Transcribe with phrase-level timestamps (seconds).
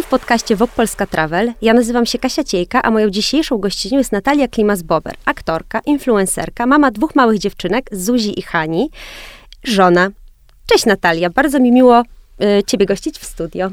[0.00, 1.52] Witam w podcaście Wok Polska Travel.
[1.62, 6.90] Ja nazywam się Kasia Ciejka, a moją dzisiejszą gościnią jest Natalia Klimas-Bober, aktorka, influencerka, mama
[6.90, 8.90] dwóch małych dziewczynek, Zuzi i Hani,
[9.64, 10.10] żona.
[10.66, 13.70] Cześć Natalia, bardzo mi miło y, Ciebie gościć w studio.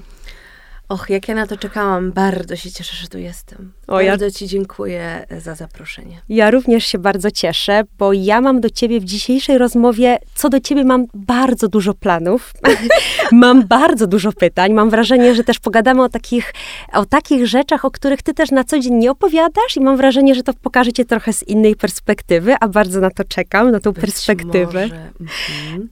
[0.89, 3.73] Och, jak ja na to czekałam, bardzo się cieszę, że tu jestem.
[3.87, 6.21] O, ja- bardzo Ci dziękuję za zaproszenie.
[6.29, 10.59] Ja również się bardzo cieszę, bo ja mam do Ciebie w dzisiejszej rozmowie, co do
[10.59, 12.53] Ciebie mam bardzo dużo planów,
[13.31, 16.53] mam bardzo dużo pytań, mam wrażenie, że też pogadamy o takich,
[16.93, 20.35] o takich rzeczach, o których Ty też na co dzień nie opowiadasz i mam wrażenie,
[20.35, 23.91] że to pokaże Cię trochę z innej perspektywy, a bardzo na to czekam, na tą
[23.91, 24.81] Być perspektywę.
[24.81, 25.11] Może.
[25.19, 25.89] Mhm.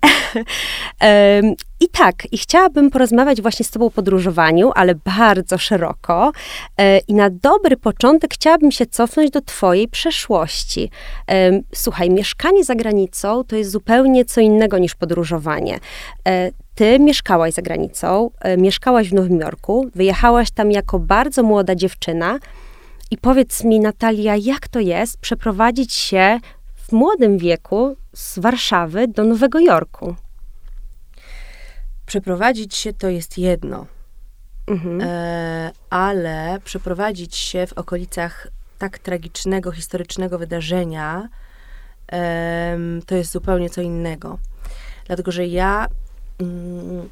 [1.79, 6.31] I tak, i chciałabym porozmawiać właśnie z Tobą o podróżowaniu, ale bardzo szeroko.
[6.77, 10.89] E, I na dobry początek chciałabym się cofnąć do Twojej przeszłości.
[11.73, 15.79] Słuchaj, mieszkanie za granicą to jest zupełnie co innego niż podróżowanie.
[16.27, 21.75] E, Ty mieszkałaś za granicą, e, mieszkałaś w Nowym Jorku, wyjechałaś tam jako bardzo młoda
[21.75, 22.39] dziewczyna.
[23.11, 26.39] I powiedz mi, Natalia, jak to jest przeprowadzić się
[26.75, 30.15] w młodym wieku z Warszawy do Nowego Jorku?
[32.05, 33.85] Przeprowadzić się to jest jedno,
[34.67, 35.01] Mhm.
[35.01, 38.47] e, ale przeprowadzić się w okolicach
[38.79, 41.29] tak tragicznego, historycznego wydarzenia
[42.07, 44.37] em, to jest zupełnie co innego.
[45.07, 45.87] Dlatego, że ja.
[46.39, 47.09] Mm,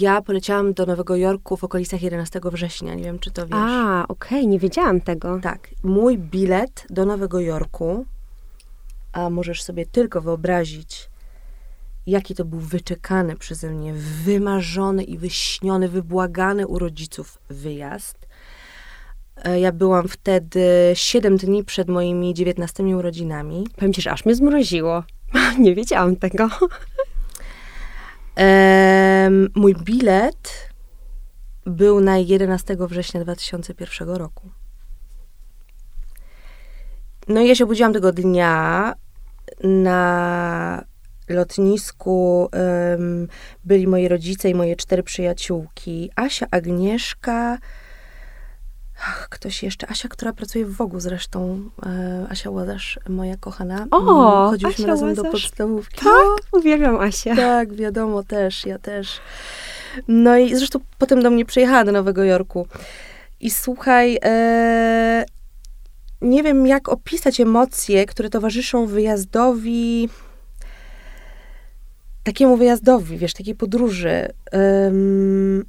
[0.00, 2.94] ja poleciałam do Nowego Jorku w okolicach 11 września.
[2.94, 3.56] Nie wiem, czy to wiesz.
[3.58, 5.40] A, okej, nie wiedziałam tego.
[5.42, 8.06] Tak, mój bilet do Nowego Jorku,
[9.12, 11.10] a możesz sobie tylko wyobrazić,
[12.08, 18.26] jaki to był wyczekany przeze mnie, wymarzony i wyśniony, wybłagany u rodziców wyjazd.
[19.44, 23.66] E, Ja byłam wtedy 7 dni przed moimi 19 urodzinami.
[23.76, 25.04] Powiem ci, że aż mnie zmroziło.
[25.58, 26.48] Nie wiedziałam tego.
[29.54, 30.70] Mój bilet
[31.66, 34.50] był na 11 września 2001 roku.
[37.28, 38.94] No i ja się obudziłam tego dnia
[39.64, 40.84] na
[41.34, 42.48] lotnisku.
[42.52, 43.28] em,
[43.64, 46.10] byli moi rodzice i moje cztery przyjaciółki.
[46.16, 47.58] Asia, Agnieszka,
[49.00, 49.90] ach, ktoś jeszcze.
[49.90, 51.70] Asia, która pracuje w Wogu zresztą.
[51.86, 53.86] E, Asia Łodarz, moja kochana.
[53.90, 53.98] O,
[54.40, 55.42] Mm, Chodziłyśmy Asia razem do Łazarz.
[55.42, 56.04] podstawówki.
[56.52, 57.36] Uwielbiam Asię.
[57.36, 59.20] Tak, wiadomo, też, ja też.
[60.08, 62.66] No i zresztą potem do mnie przyjechała do Nowego Jorku.
[63.40, 65.24] I słuchaj, e,
[66.22, 70.08] nie wiem jak opisać emocje, które towarzyszą wyjazdowi,
[72.28, 74.28] takiemu wyjazdowi, wiesz, takiej podróży.
[74.52, 75.64] Em,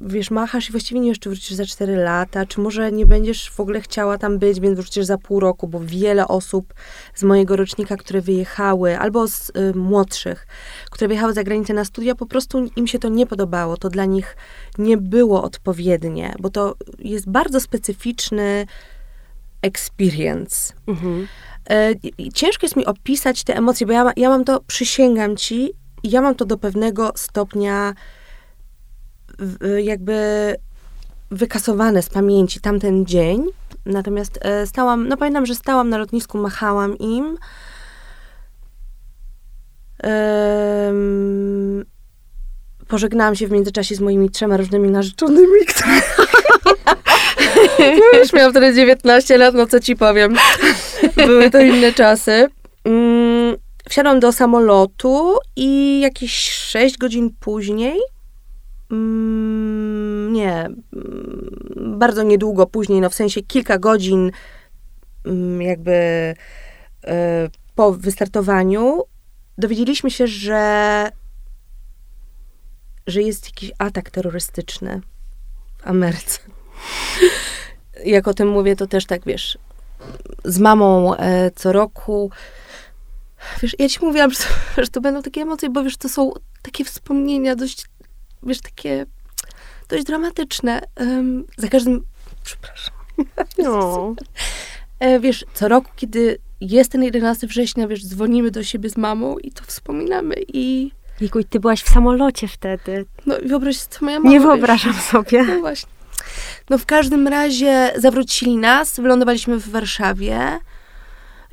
[0.00, 3.50] wiesz, machasz i właściwie nie wiesz, czy wrócisz za 4 lata, czy może nie będziesz
[3.50, 6.74] w ogóle chciała tam być, więc wrócisz za pół roku, bo wiele osób
[7.14, 10.46] z mojego rocznika, które wyjechały, albo z y, młodszych,
[10.90, 13.76] które wyjechały za granicę na studia, po prostu im się to nie podobało.
[13.76, 14.36] To dla nich
[14.78, 18.66] nie było odpowiednie, bo to jest bardzo specyficzny
[19.62, 20.72] experience.
[20.86, 21.28] Mhm.
[21.70, 21.94] E,
[22.34, 25.72] ciężko jest mi opisać te emocje, bo ja, ja mam to, przysięgam ci,
[26.04, 27.94] ja mam to do pewnego stopnia
[29.82, 30.54] jakby
[31.30, 33.46] wykasowane z pamięci tamten dzień.
[33.86, 37.38] Natomiast e, stałam, no pamiętam, że stałam na lotnisku, machałam im.
[40.02, 41.84] Em,
[42.88, 46.00] pożegnałam się w międzyczasie z moimi trzema różnymi narzeczonymi, które...
[48.20, 50.36] Już miałam wtedy 19 lat, no co ci powiem.
[51.16, 52.48] Były to inne czasy.
[52.84, 53.19] Mm,
[53.90, 57.98] wsiadłam do samolotu i jakieś 6 godzin później,
[58.90, 64.30] mm, nie, mm, bardzo niedługo później, no w sensie kilka godzin
[65.26, 65.92] mm, jakby
[67.04, 69.02] e, po wystartowaniu,
[69.58, 71.08] dowiedzieliśmy się, że,
[73.06, 75.00] że jest jakiś atak terrorystyczny
[75.78, 76.38] w Ameryce.
[78.04, 79.58] Jak o tym mówię, to też tak, wiesz,
[80.44, 82.30] z mamą e, co roku.
[83.62, 84.44] Wiesz, ja ci mówiłam, że to,
[84.82, 86.32] że to będą takie emocje, bo wiesz, to są
[86.62, 87.84] takie wspomnienia dość,
[88.42, 89.06] wiesz, takie
[89.88, 90.80] dość dramatyczne.
[90.96, 92.04] Em, za każdym,
[92.44, 92.94] przepraszam.
[93.58, 94.14] No.
[94.98, 99.38] E, wiesz, co roku, kiedy jest ten 11 września, wiesz, dzwonimy do siebie z mamą
[99.38, 103.06] i to wspominamy i Jejku, ty byłaś w samolocie wtedy.
[103.26, 105.42] no i wyobraź sobie, co moja mama, Nie wiesz, wyobrażam sobie.
[105.42, 105.90] No właśnie.
[106.70, 110.58] No w każdym razie zawrócili nas, wylądowaliśmy w Warszawie.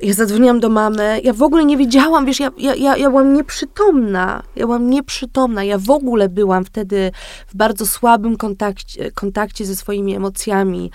[0.00, 1.20] Ja zadzwoniłam do mamy.
[1.24, 4.42] Ja w ogóle nie wiedziałam, wiesz, ja, ja, ja, ja byłam nieprzytomna.
[4.56, 5.64] Ja byłam nieprzytomna.
[5.64, 7.12] Ja w ogóle byłam wtedy
[7.46, 10.90] w bardzo słabym kontakcie, kontakcie ze swoimi emocjami,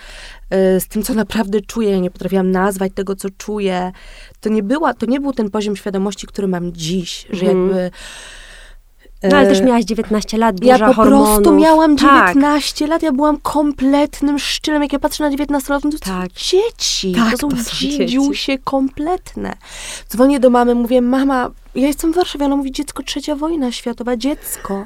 [0.76, 1.90] y, z tym, co naprawdę czuję.
[1.92, 3.92] Ja nie potrafiłam nazwać tego, co czuję.
[4.42, 7.68] To nie, była, to nie był ten poziom świadomości, który mam dziś, że Mhm.
[7.68, 7.92] jakby
[9.30, 11.28] No ale też miałaś 19 lat, dużo Ja po hormonów.
[11.28, 12.28] prostu miałam tak.
[12.28, 14.82] 19 lat, ja byłam kompletnym szczylem.
[14.82, 16.32] Jak ja patrzę na 19 lat, to Tak.
[16.32, 17.14] są dzieci.
[17.16, 19.54] Tak, to są, to są dziedziusie kompletne.
[20.10, 22.46] Dzwonię do mamy, mówię, mama, ja jestem w Warszawie.
[22.46, 24.86] Ona mówi, dziecko, trzecia wojna światowa, dziecko.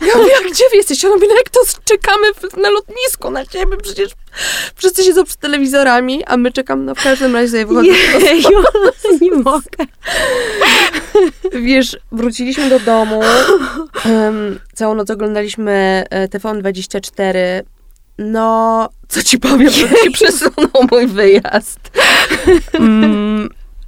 [0.00, 1.06] Ja mówię, a gdzie wy jesteście?
[1.06, 2.26] Ona mówi, no jak to czekamy
[2.62, 4.12] na lotnisku na ciebie, przecież
[4.74, 7.88] wszyscy siedzą przed telewizorami, a my czekamy, no w każdym razie sobie wychodzę.
[7.88, 8.62] Jeju,
[9.22, 9.86] nie mogę.
[11.52, 13.20] Wiesz, wróciliśmy do domu,
[14.04, 17.38] em, całą noc oglądaliśmy e, TVN24.
[18.18, 21.80] No, co ci powiem, to się przesunął mój wyjazd.
[22.72, 23.25] Mm,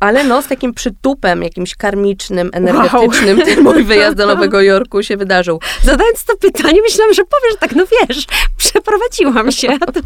[0.00, 5.16] ale no, z takim przytupem jakimś karmicznym, energetycznym, ten mój wyjazd do Nowego Jorku się
[5.16, 5.60] wydarzył.
[5.82, 10.00] Zadając to pytanie, myślałam, że powiesz tak, no wiesz, przeprowadziłam się, a tu,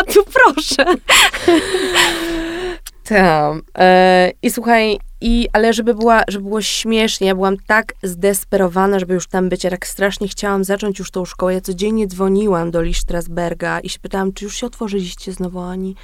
[0.00, 0.84] a tu proszę.
[3.04, 3.62] Tam.
[3.78, 9.14] E, I słuchaj, i, ale żeby, była, żeby było śmiesznie, ja byłam tak zdesperowana, żeby
[9.14, 9.64] już tam być.
[9.64, 11.54] Ja tak strasznie chciałam zacząć już tą szkołę.
[11.54, 15.66] Ja codziennie dzwoniłam do Lee Strasberga i się pytałam, czy już się otworzyliście znowu, a
[15.66, 15.94] oni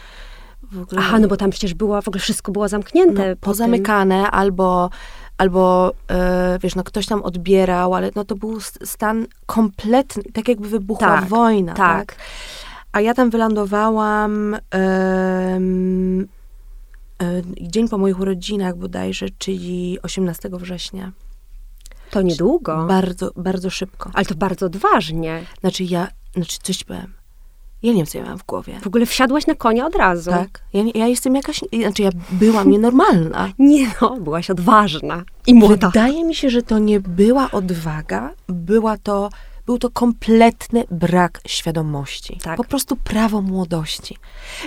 [0.72, 1.00] w ogóle...
[1.00, 3.28] Aha, no bo tam przecież było, w ogóle wszystko było zamknięte.
[3.30, 4.90] no, po pozamykane, albo,
[5.38, 10.68] albo e, wiesz, no ktoś tam odbierał, ale no to był stan kompletny, tak jakby
[10.68, 12.06] wybuchła Tak, wojna, tak.
[12.06, 12.16] tak.
[12.92, 16.28] A ja tam wylądowałam em,
[17.22, 21.04] e, dzień po moich urodzinach bodajże, czyli 18 września.
[21.04, 21.12] tym.
[22.10, 24.10] To niedługo, Bardzo, bardzo szybko.
[24.14, 25.42] ale to bardzo odważnie.
[25.60, 27.12] Znaczy ja, znaczy coś powiem.
[27.82, 28.78] Ja nie wiem, co ja miałam w głowie.
[28.82, 30.30] W ogóle wsiadłaś na konia od razu.
[30.30, 30.60] Tak?
[30.72, 33.52] Ja, ja jestem jakaś, znaczy ja byłam nienormalna.
[33.58, 35.86] Nie no, byłaś odważna i młoda.
[35.88, 39.30] Wydaje mi się, że to nie była odwaga, była to,
[39.66, 42.38] był to kompletny brak świadomości.
[42.42, 42.56] Tak.
[42.56, 44.16] Po prostu prawo młodości.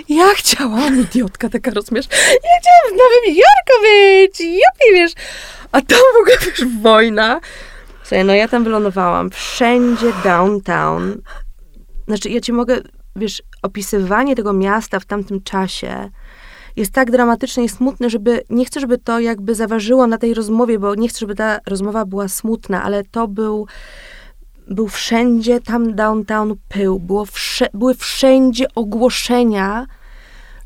[0.08, 2.06] Ja chciałam, idiotka taka rozumiesz,
[2.44, 5.12] ja chciałam w Nowym Jorku być, jupi, wiesz,
[5.72, 7.40] a tam w ogóle, wiesz, wojna.
[8.02, 11.22] Słuchaj, no ja tam wylądowałam, wszędzie downtown.
[12.08, 12.80] Znaczy, ja ci mogę,
[13.16, 16.10] wiesz, opisywanie tego miasta w tamtym czasie
[16.76, 20.78] jest tak dramatyczne i smutne, żeby, nie chcę, żeby to jakby zaważyło na tej rozmowie,
[20.78, 23.66] bo nie chcę, żeby ta rozmowa była smutna, ale to był,
[24.68, 29.86] był wszędzie tam downtown pył, było wsze, były wszędzie ogłoszenia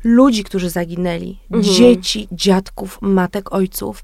[0.03, 1.75] ludzi, którzy zaginęli, Mhm.
[1.75, 4.03] dzieci, dziadków, matek, ojców.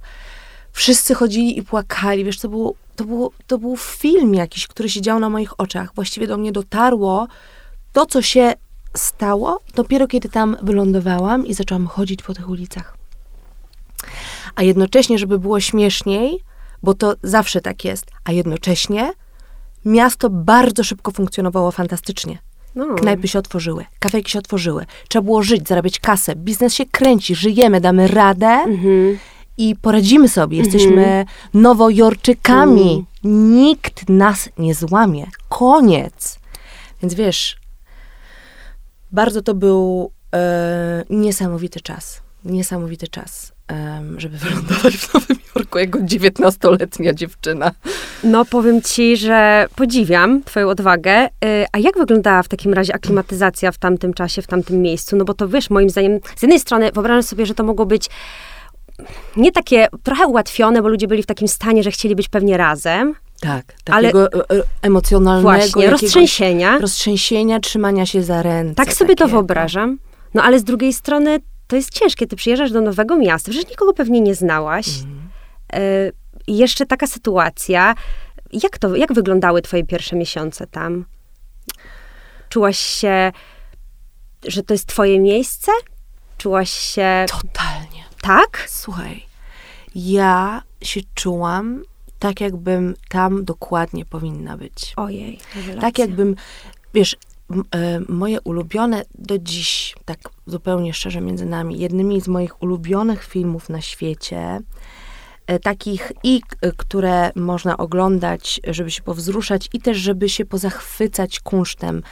[0.71, 5.01] Wszyscy chodzili i płakali, wiesz, to było, to, było, to był film jakiś, który się
[5.01, 5.95] działo na moich oczach.
[5.95, 7.27] Właściwie do mnie dotarło
[7.93, 8.53] to, co się
[8.97, 12.97] stało, dopiero kiedy tam wylądowałam i zaczęłam chodzić po tych ulicach.
[14.55, 16.39] A jednocześnie, żeby było śmieszniej,
[16.83, 19.13] bo to zawsze tak jest, a jednocześnie
[19.85, 22.37] miasto bardzo szybko funkcjonowało fantastycznie.
[22.75, 22.85] No.
[22.95, 27.81] Knajpy się otworzyły, kafejki się otworzyły, trzeba było żyć, zarabiać kasę, biznes się kręci, żyjemy,
[27.81, 29.17] damy radę Mhm.
[29.57, 30.57] i poradzimy sobie.
[30.57, 33.05] Jesteśmy nowojorczykami.
[33.23, 35.25] Nikt nas nie złamie.
[35.49, 36.39] Koniec.
[37.01, 37.57] Więc wiesz,
[39.13, 42.21] bardzo to był e, niesamowity czas.
[42.45, 47.71] Niesamowity czas, em, żeby wylądować w Nowym Jorku jako 19-letnia dziewczyna.
[48.23, 51.25] No powiem ci, że podziwiam twoją odwagę.
[51.25, 55.15] Y, A jak wyglądała w takim razie aklimatyzacja w tamtym czasie, w tamtym miejscu?
[55.15, 58.09] No bo to wiesz, moim zdaniem, z jednej strony wyobrażam sobie, że to mogło być
[59.37, 63.15] nie takie trochę ułatwione, bo ludzie byli w takim stanie, że chcieli być pewnie razem.
[63.43, 66.77] Tak, Ale- takiego e, e, emocjonalnego Właśnie, jakiegoś roztrzęsienia.
[66.79, 68.75] roztrzęsienia, trzymania się za ręce.
[68.75, 69.97] Tak sobie to wyobrażam.
[70.33, 72.27] No ale z drugiej strony to jest ciężkie.
[72.27, 74.87] Ty przyjeżdżasz do nowego miasta, przecież nikogo pewnie nie znałaś.
[74.87, 76.11] Y,
[76.47, 77.95] I jeszcze taka sytuacja.
[78.53, 81.05] Jak to, jak wyglądały twoje pierwsze miesiące tam?
[82.49, 83.31] Czułaś się,
[84.47, 85.71] że to jest twoje miejsce?
[86.37, 88.03] Czułaś się Totalnie.
[88.21, 88.65] tak?
[88.67, 89.25] Słuchaj,
[89.95, 91.83] ja się czułam
[92.23, 94.93] tak, jakbym tam dokładnie powinna być.
[94.97, 95.81] Ojej, rewelacja.
[95.81, 96.35] Tak, jakbym,
[96.93, 97.15] wiesz,
[97.75, 103.69] e, moje ulubione do dziś, tak zupełnie szczerze między nami, jednymi z moich ulubionych filmów
[103.69, 104.59] na świecie,
[105.47, 111.39] e, takich i k- które można oglądać, żeby się powzruszać i też, żeby się pozachwycać
[111.39, 112.03] kunsztem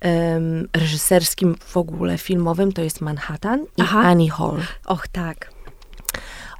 [0.00, 4.00] em, reżyserskim w ogóle filmowym, to jest Manhattan i Aha.
[4.00, 4.58] Annie Hall.
[4.86, 5.52] Och, tak.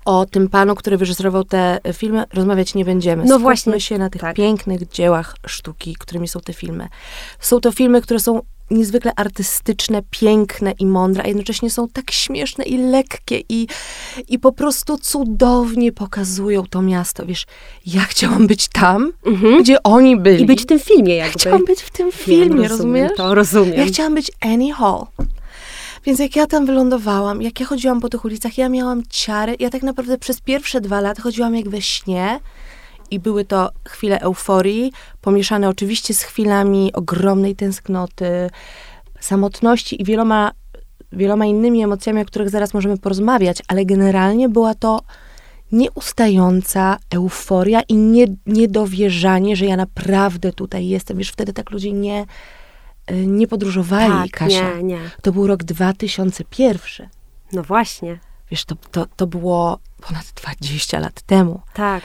[0.05, 3.23] O tym panu, który wyreżyserował te filmy, rozmawiać nie będziemy.
[3.23, 4.37] No Skupmy właśnie, się na tych tak.
[4.37, 6.89] pięknych dziełach sztuki, którymi są te filmy.
[7.41, 8.41] Są to filmy, które są
[8.71, 13.67] niezwykle artystyczne, piękne i mądre, a jednocześnie są tak śmieszne i lekkie i,
[14.29, 17.27] i po prostu cudownie pokazują to miasto.
[17.27, 17.47] Wiesz,
[17.87, 19.63] ja chciałam być tam, Mhm.
[19.63, 20.43] gdzie oni byli.
[20.43, 21.39] I być w tym filmie jakby.
[21.39, 23.13] Chciałam być w tym filmie, rozumiem rozumiesz?
[23.17, 23.75] To, rozumiem.
[23.79, 25.07] Ja chciałam być Annie Hall.
[26.05, 29.57] Więc jak ja tam wylądowałam, jak ja chodziłam po tych ulicach, ja miałam ciary.
[29.59, 32.41] Ja tak naprawdę przez pierwsze dwa lata chodziłam jak we śnie.
[33.11, 38.51] I były to chwile euforii, pomieszane oczywiście z chwilami ogromnej tęsknoty,
[39.21, 40.51] samotności i wieloma,
[41.13, 45.01] wieloma innymi emocjami, o których zaraz możemy porozmawiać, ale generalnie była to
[45.73, 51.19] nieustająca euforia i nie, niedowierzanie, że ja naprawdę tutaj jestem.
[51.19, 52.27] Wiesz, wtedy tak ludzie nie,
[53.13, 54.77] nie podróżowali, tak, Kasia.
[54.77, 54.99] nie, nie.
[55.23, 57.09] To był rok 2001.
[57.53, 58.19] No właśnie,
[58.51, 61.61] Wiesz, to, to, to było ponad 20 lat temu.
[61.75, 62.03] tak.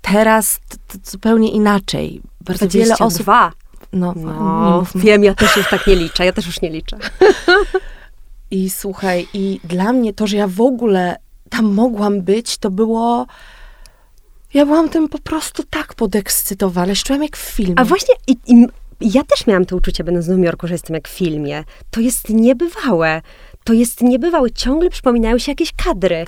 [0.00, 2.22] Teraz to, to zupełnie inaczej.
[2.40, 3.22] Bardzo wiele osób...
[3.26, 3.52] 22.
[3.92, 6.98] No, No, wiem, ja też już tak nie liczę, ja też już nie liczę.
[8.50, 11.16] I słuchaj, i dla mnie to, że ja w ogóle
[11.50, 13.26] tam mogłam być, to było...
[14.54, 16.94] Ja byłam tym po prostu tak podekscytowana.
[16.94, 17.74] Się Czułam jak w filmie.
[17.76, 18.66] A właśnie i, i,
[19.00, 21.64] ja też miałam to uczucie, będąc w Nowym Jorku, że jestem jak w filmie.
[21.90, 23.22] To jest niebywałe.
[23.64, 24.50] To jest niebywałe.
[24.50, 26.24] Ciągle przypominają się jakieś kadry.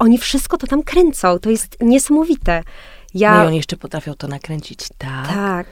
[0.00, 1.38] Oni wszystko to tam kręcą.
[1.38, 2.62] To jest niesamowite.
[3.14, 3.44] No Ja...
[3.44, 5.66] i oni jeszcze potrafią to nakręcić tak, tak.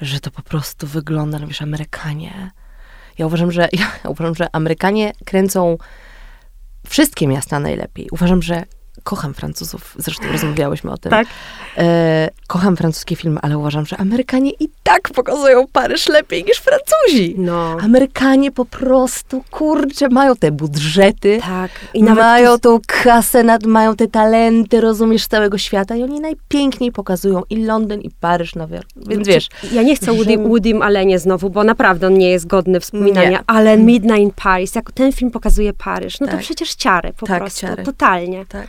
[0.00, 2.50] że to po prostu wygląda, no wiesz, Amerykanie.
[3.18, 5.78] Ja uważam, że ja uważam, że Amerykanie kręcą
[6.88, 8.08] wszystkie miasta najlepiej.
[8.12, 8.64] Uważam, że
[9.02, 9.94] kocham Francuzów.
[9.98, 11.10] Zresztą rozmawiałyśmy o tym.
[11.10, 11.26] Tak.
[11.78, 17.34] E, kocham francuskie filmy, ale uważam, że Amerykanie i tak pokazują Paryż lepiej niż Francuzi.
[17.38, 17.76] No.
[17.80, 21.70] Amerykanie po prostu, kurczę, mają te budżety, Tak.
[21.94, 27.42] i mają tą kasę, nad, mają te talenty, rozumiesz, całego świata i oni najpiękniej pokazują
[27.50, 28.88] i Londyn, i Paryż, Nowy Jork.
[28.96, 32.80] Więc wiesz, Ja nie chcę Woody, Woodym Allenie znowu, bo naprawdę on nie jest godny
[32.80, 33.40] wspominania, Nie.
[33.46, 36.40] ale Midnight in Paris, jak ten film pokazuje Paryż, no to Tak.
[36.40, 37.82] przecież ciary po Tak, prostu, ciary.
[37.84, 38.46] totalnie.
[38.48, 38.66] tak.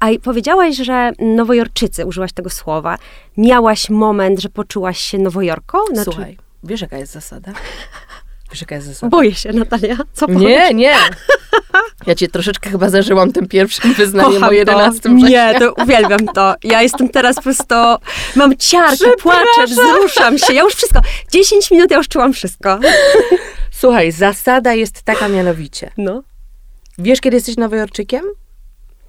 [0.00, 2.98] A powiedziałaś, że nowojorczycy, użyłaś tego słowa.
[3.36, 5.78] Miałaś moment, że poczułaś się nowojorką?
[5.92, 7.52] Znaczy- Słuchaj, wiesz jaka jest zasada?
[8.50, 9.10] Wiesz jaka jest zasada?
[9.10, 9.96] Boję się, Natalia.
[10.12, 10.94] Co Nie, nie.
[12.06, 15.08] Ja cię troszeczkę chyba zażyłam tym pierwszym wyznaniem Kocham o 11 to.
[15.08, 15.52] września.
[15.52, 16.54] Nie, to uwielbiam to.
[16.62, 17.74] Ja jestem teraz po prostu,
[18.36, 20.54] mam ciarkę, płaczę, wzruszam się.
[20.54, 21.00] Ja już wszystko.
[21.32, 22.78] 10 minut ja już czułam wszystko.
[23.70, 25.90] Słuchaj, zasada jest taka mianowicie.
[25.96, 26.22] No.
[26.98, 28.22] Wiesz, kiedy jesteś nowojorczykiem?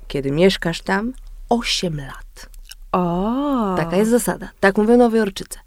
[0.10, 1.13] Kiedy mieszkasz tam
[1.50, 2.50] 8 lat.
[2.92, 3.75] O.
[3.78, 4.50] Taka jest zasada.
[4.60, 5.60] Tak mówią nowojorczycy.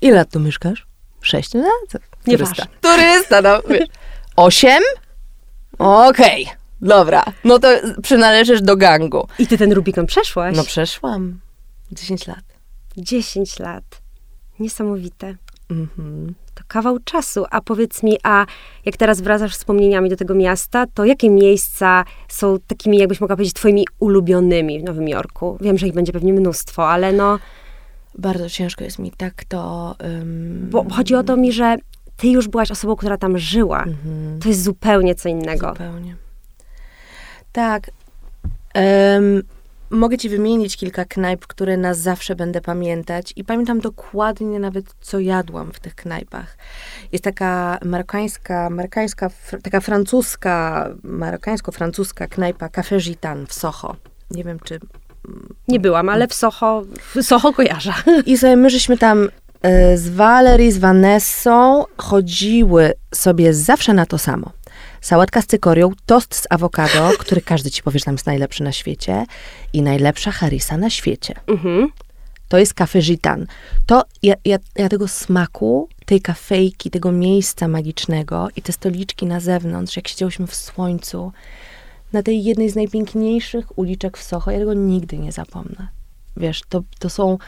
[0.00, 0.86] Ile lat tu mieszkasz?
[1.20, 2.02] 6 lat?
[2.26, 2.66] Nieważne.
[2.80, 3.88] Turysta, no wiesz.
[4.36, 4.82] 8?
[5.78, 6.48] Okej,
[6.80, 7.24] dobra.
[7.44, 7.68] No to
[8.02, 9.28] przynależysz do gangu.
[9.38, 10.56] I ty ten Rubikon przeszłaś?
[10.56, 11.40] No przeszłam.
[11.92, 12.44] 10 lat.
[12.96, 13.84] 10 lat.
[14.58, 15.34] Niesamowite.
[15.70, 16.34] Mhm.
[16.54, 17.44] To kawał czasu.
[17.50, 18.46] A powiedz mi, a
[18.84, 23.54] jak teraz wracasz wspomnieniami do tego miasta, to jakie miejsca są takimi, jakbyś mogła powiedzieć,
[23.54, 25.58] twoimi ulubionymi w Nowym Jorku?
[25.60, 27.38] Wiem, że ich będzie pewnie mnóstwo, ale no,
[28.18, 29.94] Bardzo ciężko jest mi tak to...
[30.04, 31.76] ym, bo chodzi o to mi, że
[32.16, 33.82] ty już byłaś osobą, która tam żyła.
[33.82, 34.40] Mhm.
[34.40, 35.68] To jest zupełnie co innego.
[35.68, 36.16] Zupełnie.
[37.52, 37.90] Tak.
[38.74, 39.42] Em,
[39.90, 45.20] mogę ci wymienić kilka knajp, które na zawsze będę pamiętać i pamiętam dokładnie nawet, co
[45.20, 46.56] jadłam w tych knajpach.
[47.12, 53.96] Jest taka marokańska, marokańska fr- taka francuska, marokańsko-francuska knajpa Café Gitan w Soho.
[54.30, 54.80] Nie wiem, czy...
[55.68, 56.82] Nie byłam, ale w Soho,
[57.14, 57.92] w Soho kojarzę.
[58.26, 59.28] I sobie my żeśmy tam
[59.62, 64.50] e, z Valerie, z Vanessą chodziły sobie zawsze na to samo.
[65.06, 68.72] Sałatka z cykorią, tost z awokado, który każdy ci powie, że tam jest najlepszy na
[68.72, 69.26] świecie
[69.72, 71.34] i najlepsza harisa na świecie.
[71.46, 71.88] Mhm.
[72.48, 73.46] To jest kafe Gitan.
[73.86, 79.40] To ja, ja, ja tego smaku, tej kafejki, tego miejsca magicznego i te stoliczki na
[79.40, 81.32] zewnątrz, jak siedziałyśmy w słońcu,
[82.12, 85.88] na tej jednej z najpiękniejszych uliczek w Soho, ja tego nigdy nie zapomnę.
[86.36, 87.38] Wiesz, to, to są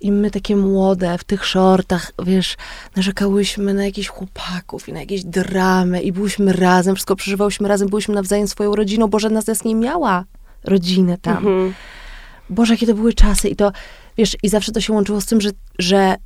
[0.00, 2.56] i my takie młode, w tych shortach, wiesz,
[2.96, 8.14] narzekałyśmy na jakichś chłopaków i na jakieś dramy i byłyśmy razem, wszystko przeżywałyśmy razem, byłyśmy
[8.14, 10.24] nawzajem swoją rodziną, bo żadna z nas nie miała
[10.64, 11.36] rodziny tam.
[11.36, 11.74] Mhm.
[12.50, 13.48] Boże, jakie to były czasy.
[13.48, 13.72] I to,
[14.18, 16.16] wiesz, i zawsze to się łączyło z tym, że, że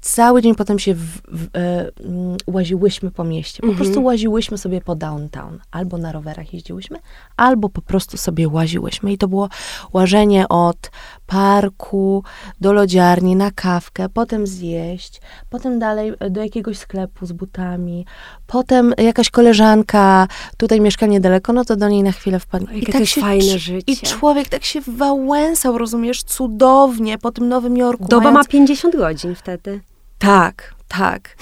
[0.00, 3.60] cały dzień potem się w, w, e, mm, łaziłyśmy po mieście.
[3.62, 3.84] Po Mhm.
[3.84, 5.58] prostu łaziłyśmy sobie po downtown.
[5.70, 6.98] Albo na rowerach jeździłyśmy,
[7.36, 9.12] albo po prostu sobie łaziłyśmy.
[9.12, 9.48] I to było
[9.92, 10.90] łażenie od
[11.26, 12.24] parku
[12.60, 18.06] do lodziarni na kawkę, potem zjeść, potem dalej e, do jakiegoś sklepu z butami,
[18.46, 22.78] potem jakaś koleżanka, tutaj mieszka niedaleko, no to do niej na chwilę wpadnie.
[22.78, 23.92] Jakie to jest fajne życie.
[23.92, 28.04] I człowiek tak się wałęsał, rozumiesz, cudownie po tym Nowym Jorku.
[28.08, 29.80] Doba ma mając- 50 godzin wtedy.
[30.20, 31.36] Tak, tak.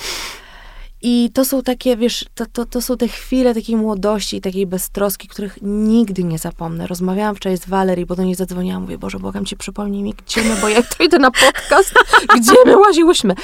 [1.03, 4.67] I to są takie, wiesz, to, to, to są te chwile takiej młodości i takiej
[4.67, 6.87] beztroski, których nigdy nie zapomnę.
[6.87, 8.83] Rozmawiałam wczoraj z Valerii, bo do niej zadzwoniłam.
[8.83, 11.95] Mówię, Boże, błagam cię, przypomnij mi, gdzie my, bo ja to idę na podcast,
[12.37, 13.35] gdzie my łaziłyśmy.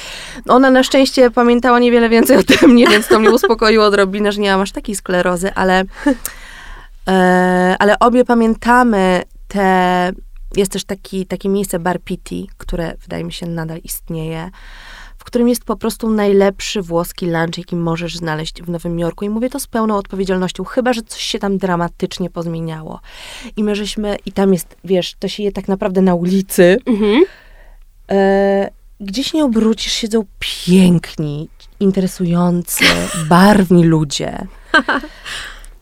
[0.47, 4.51] Ona na szczęście pamiętała niewiele więcej ode mnie, więc to mnie uspokoiło odrobinę, że nie
[4.51, 5.83] mam aż takiej sklerozy, ale,
[7.07, 10.11] e, ale obie pamiętamy te...
[10.55, 14.51] Jest też taki, takie miejsce Bar Pitti, które wydaje mi się nadal istnieje
[15.25, 19.25] którym jest po prostu najlepszy włoski lunch, jaki możesz znaleźć w Nowym Jorku.
[19.25, 22.99] I mówię to z pełną odpowiedzialnością, chyba, że coś się tam dramatycznie pozmieniało.
[23.57, 26.77] I my żeśmy, i tam jest, wiesz, to się je tak naprawdę na ulicy.
[26.85, 27.23] Mhm.
[28.11, 32.85] E, gdzieś nie obrócisz, siedzą piękni, interesujący,
[33.29, 34.47] barwni ludzie.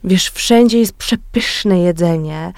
[0.04, 2.52] Wiesz, wszędzie jest przepyszne jedzenie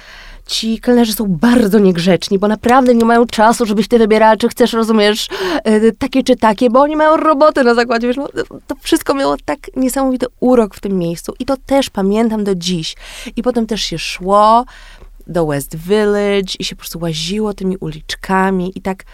[0.47, 4.73] ci kelnerzy są bardzo niegrzeczni, bo naprawdę nie mają czasu, żebyś ty wybierała, czy chcesz,
[4.73, 5.29] rozumiesz,
[5.65, 8.29] e, takie czy takie, bo oni mają roboty na zakładzie, wiesz, no,
[8.67, 12.97] to wszystko miało tak niesamowity urok w tym miejscu i to też pamiętam do dziś.
[13.37, 14.65] I potem też się szło
[15.27, 19.05] do West Village i się po prostu łaziło tymi uliczkami i tak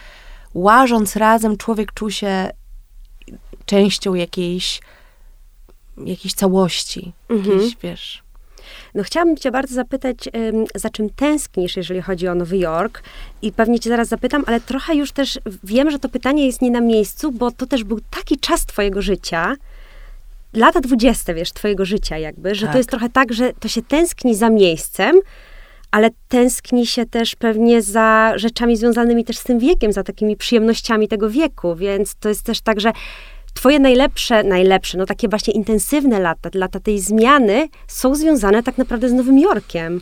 [0.55, 2.51] łażąc razem człowiek czuł się
[3.67, 4.81] częścią jakiejś
[6.07, 7.57] jakiejś całości, mhm.
[7.57, 8.23] jakiejś, wiesz...
[8.95, 10.28] No chciałabym cię bardzo zapytać,
[10.75, 13.02] za czym tęsknisz, jeżeli chodzi o Nowy Jork
[13.42, 16.71] i pewnie cię zaraz zapytam, ale trochę już też wiem, że to pytanie jest nie
[16.71, 19.54] na miejscu, bo to też był taki czas twojego życia,
[20.54, 22.73] lata dwudzieste, wiesz, twojego życia jakby, że tak.
[22.73, 25.21] to jest trochę tak, że to się tęskni za miejscem,
[25.90, 31.09] ale tęskni się też pewnie za rzeczami związanymi też z tym wiekiem, za takimi przyjemnościami
[31.09, 32.92] tego wieku, więc to jest też tak, że
[33.55, 39.09] Twoje najlepsze, najlepsze, no takie właśnie intensywne lata, lata tej zmiany są związane tak naprawdę
[39.09, 40.01] z Nowym Jorkiem.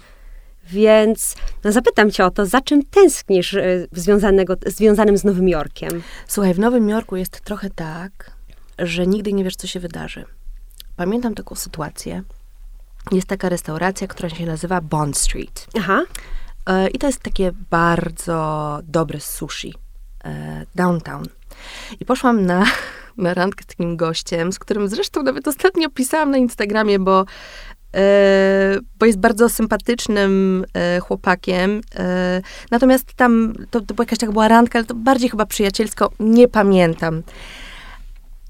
[0.71, 6.03] Więc no zapytam cię o to, za czym tęsknisz y, związanego, związanym z Nowym Jorkiem?
[6.27, 8.31] Słuchaj, w Nowym Jorku jest trochę tak,
[8.79, 10.25] że nigdy nie wiesz, co się wydarzy.
[10.97, 12.23] Pamiętam taką sytuację.
[13.13, 15.67] Jest taka restauracja, która się nazywa Bond Street.
[15.79, 16.03] Aha.
[16.67, 19.75] E, I to jest takie bardzo dobre sushi.
[20.25, 21.25] E, downtown.
[22.01, 22.65] I poszłam na
[23.21, 27.25] na randkę z takim gościem, z którym zresztą nawet ostatnio pisałam na Instagramie, bo,
[27.95, 31.81] e, bo jest bardzo sympatycznym e, chłopakiem.
[31.97, 36.11] E, natomiast tam, to, to była jakaś taka była randka, ale to bardziej chyba przyjacielsko,
[36.21, 37.23] nie pamiętam.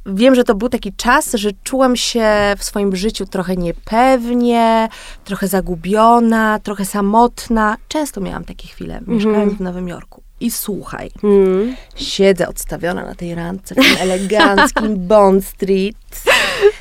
[0.06, 4.88] Wiem, że to był taki czas, że czułam się w swoim życiu trochę niepewnie,
[5.24, 7.76] trochę zagubiona, trochę samotna.
[7.88, 9.56] Często miałam takie chwile, mieszkając mm.
[9.56, 10.22] w Nowym Jorku.
[10.40, 11.76] I słuchaj, mm.
[11.96, 16.22] siedzę odstawiona na tej randce w tym eleganckim Bond Street.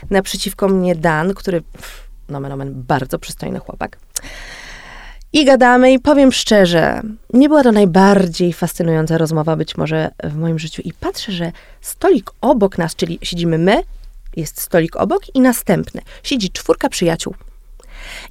[0.10, 1.64] Naprzeciwko mnie Dan, który,
[2.30, 3.98] nomen omen, bardzo przystojny chłopak.
[5.34, 7.02] I gadamy i powiem szczerze,
[7.34, 10.82] nie była to najbardziej fascynująca rozmowa być może w moim życiu.
[10.86, 13.84] I patrzę, że stolik obok nas, czyli siedzimy my,
[14.36, 16.02] jest stolik obok i następny.
[16.24, 17.36] Siedzi czwórka przyjaciół.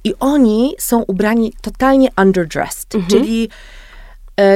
[0.03, 3.11] I oni są ubrani totalnie underdressed, mhm.
[3.11, 3.49] czyli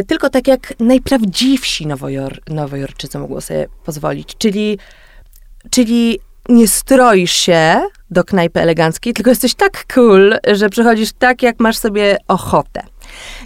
[0.07, 4.79] tylko tak jak najprawdziwsi Nowojor Nowojorczycy mogą sobie pozwolić, czyli,
[5.69, 6.19] czyli
[6.49, 11.77] nie stroisz się do knajpy eleganckiej, tylko jesteś tak cool, że przychodzisz tak, jak masz
[11.77, 12.81] sobie ochotę.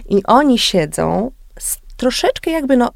[0.08, 1.30] I oni siedzą
[1.98, 2.90] troszeczkę jakby, no,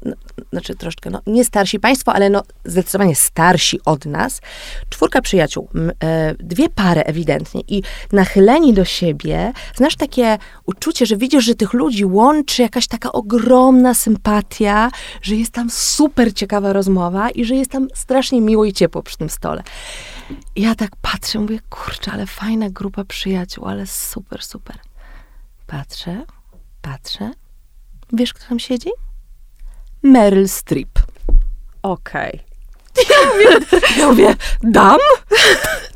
[0.51, 4.41] znaczy troszeczkę, no, nie starsi państwo, ale no, zdecydowanie starsi od nas.
[4.89, 5.69] Czwórka przyjaciół,
[6.03, 11.73] e, dwie pary ewidentnie i nachyleni do siebie, znasz takie uczucie, że widzisz, że tych
[11.73, 17.71] ludzi łączy jakaś taka ogromna sympatia, że jest tam super ciekawa rozmowa i że jest
[17.71, 19.63] tam strasznie miło i ciepło przy tym stole.
[20.55, 24.75] Ja tak patrzę, mówię, kurczę, ale fajna grupa przyjaciół, ale super, super.
[25.67, 26.25] Patrzę,
[26.81, 27.31] patrzę,
[28.13, 28.89] Wiesz, kto tam siedzi?
[30.03, 30.99] Meryl Streep.
[31.83, 32.29] Okej.
[32.29, 32.53] Okay.
[33.09, 33.65] Ja mówię,
[33.97, 34.97] ja mówię, dam?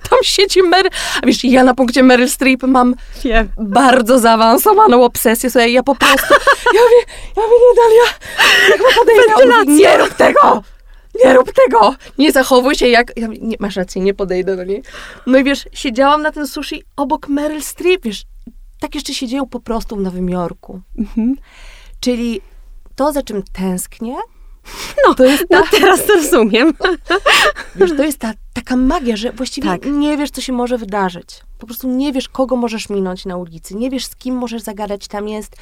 [0.09, 0.91] Tam siedzi Meryl.
[1.23, 3.49] A wiesz, ja na punkcie Meryl Streep mam Wiem.
[3.57, 5.49] bardzo zaawansowaną obsesję.
[5.49, 6.33] Słuchaj, ja po prostu,
[6.73, 8.13] ja mówię, ja mówię, nie Dalia,
[8.69, 10.63] jak podejdę, mówi, nie rób tego!
[11.25, 11.95] Nie rób tego!
[12.17, 13.11] Nie zachowuj się jak...
[13.15, 14.83] Ja mówię, nie, masz rację, nie podejdę do niej.
[15.25, 18.23] No i wiesz, siedziałam na tym sushi obok Meryl Streep, wiesz,
[18.79, 20.81] tak jeszcze siedział po prostu w Nowym Jorku.
[20.97, 21.35] Mhm.
[21.99, 22.41] Czyli
[22.95, 24.15] to, za czym tęsknię,
[25.07, 26.73] no, to jest no ta, no teraz to rozumiem.
[27.75, 29.85] Wiesz, to jest ta taka magia, że właściwie tak.
[29.85, 31.41] nie wiesz, co się może wydarzyć.
[31.57, 35.07] Po prostu nie wiesz, kogo możesz minąć na ulicy, nie wiesz, z kim możesz zagadać.
[35.07, 35.55] Tam jest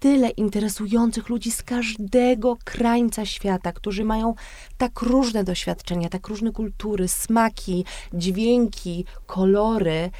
[0.00, 4.34] tyle interesujących ludzi z każdego krańca świata, którzy mają
[4.78, 10.10] tak różne doświadczenia, tak różne kultury, smaki, dźwięki, kolory.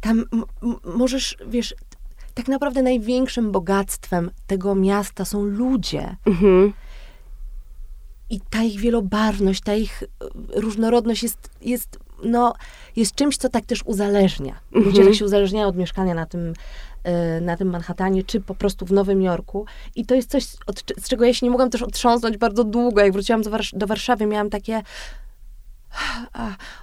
[0.00, 0.24] Tam
[0.84, 1.74] możesz, wiesz,
[2.34, 6.16] tak naprawdę największym bogactwem tego miasta są ludzie.
[6.26, 6.72] Mhm.
[8.30, 10.06] I ta ich wielobarwność, ta ich e,
[10.60, 12.54] różnorodność jest, jest no,
[12.96, 14.60] jest czymś, co tak też uzależnia.
[14.72, 15.06] Ludzie Mhm.
[15.06, 16.54] tak się uzależniają od mieszkania na tym,
[17.04, 19.66] e, na tym Manhattanie, czy po prostu w Nowym Jorku.
[19.96, 23.00] I to jest coś, od, z czego ja się nie mogłam też otrząsnąć bardzo długo.
[23.00, 24.82] Jak wróciłam do, do Warszawy, miałam takie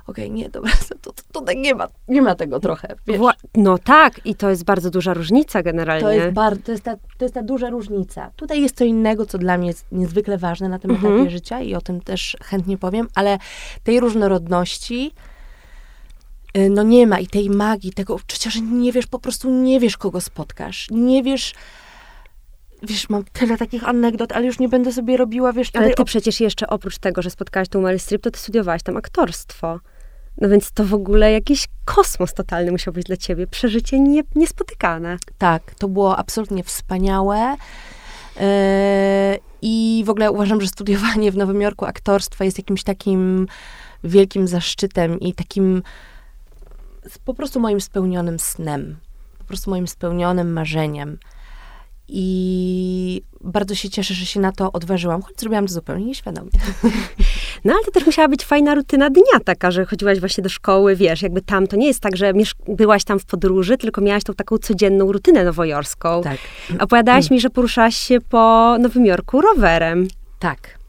[0.08, 0.72] okej, nie, dobra,
[1.02, 3.20] to, to, tutaj nie ma, nie ma tego trochę, wiesz.
[3.56, 6.04] No tak, i to jest bardzo duża różnica generalnie.
[6.04, 8.32] To jest, bar, to, jest ta, to jest ta duża różnica.
[8.36, 11.16] Tutaj jest co innego, co dla mnie jest niezwykle ważne na tym Mhm.
[11.16, 13.38] etapie życia i o tym też chętnie powiem, ale
[13.84, 15.12] tej różnorodności
[16.58, 19.80] y, no nie ma i tej magii, tego uczucia, że nie wiesz, po prostu nie
[19.80, 20.88] wiesz, kogo spotkasz.
[20.92, 21.54] Nie wiesz,
[22.82, 26.40] wiesz, mam tyle takich anegdot, ale już nie będę sobie robiła, wiesz, Ale ty przecież
[26.40, 29.80] jeszcze oprócz tego, że spotkałaś tą Meryl Streep, to ty studiowałaś tam aktorstwo.
[30.38, 33.48] No więc to w ogóle jakiś kosmos totalny musiał być dla ciebie.
[33.48, 35.18] Przeżycie nie, niespotykane.
[35.38, 37.56] Tak, to było absolutnie wspaniałe.
[38.36, 38.44] Yy,
[39.62, 43.48] I w ogóle uważam, że studiowanie w Nowym Jorku aktorstwa jest jakimś takim
[44.04, 45.84] wielkim zaszczytem i takim
[47.26, 48.98] po prostu moim spełnionym snem.
[49.38, 51.18] Po prostu moim spełnionym marzeniem.
[52.08, 56.50] I bardzo się cieszę, że się na to odważyłam, choć zrobiłam to zupełnie nieświadomie.
[57.66, 60.96] No ale to też musiała być fajna rutyna dnia taka, że chodziłaś właśnie do szkoły,
[60.96, 62.34] wiesz, jakby tam to nie jest tak, że
[62.68, 66.22] byłaś tam w podróży, tylko miałaś tą taką codzienną rutynę nowojorską.
[66.24, 66.38] Tak.
[66.80, 70.08] Opowiadałaś mi, że poruszałaś się po Nowym Jorku rowerem.
[70.40, 70.80] Tak.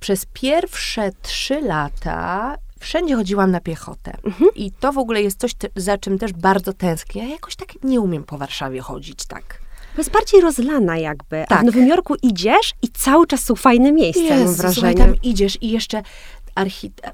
[0.00, 4.16] Przez pierwsze trzy lata wszędzie chodziłam na piechotę.
[4.54, 7.22] I to w ogóle jest coś, za czym też bardzo tęsknię.
[7.22, 9.65] Ja jakoś tak nie umiem po Warszawie chodzić, tak.
[9.96, 11.42] To jest bardziej rozlana jakby.
[11.42, 11.60] A Tak.
[11.62, 14.94] w Nowym Jorku idziesz i cały czas są fajne miejsca, mam Jezu, słuchaj, wrażenie.
[14.94, 16.02] tam idziesz i jeszcze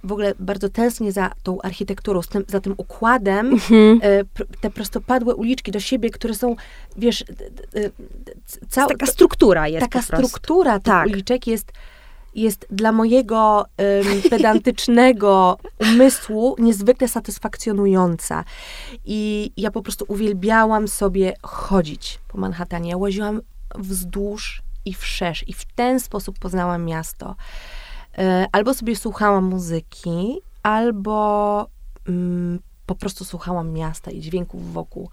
[0.04, 4.00] w ogóle bardzo tęsknię za tą architekturą, tym, za tym układem, Mhm.
[4.02, 6.56] e, pr- te prostopadłe uliczki do siebie, które są,
[6.96, 11.06] wiesz, d- d- d- c- cał- Taka struktura jest taka struktura tych Tak.
[11.06, 11.72] uliczek jest,
[12.34, 13.64] jest dla mojego
[14.30, 18.44] pedantycznego umysłu niezwykle satysfakcjonująca.
[19.04, 22.90] I ja po prostu uwielbiałam sobie chodzić po Manhattanie.
[22.90, 23.40] Ja łaziłam
[23.78, 27.34] wzdłuż i wszerz i w ten sposób poznałam miasto.
[28.18, 31.66] E, Albo sobie słuchałam muzyki, albo
[32.08, 35.08] mm, po prostu słuchałam miasta i dźwięków wokół.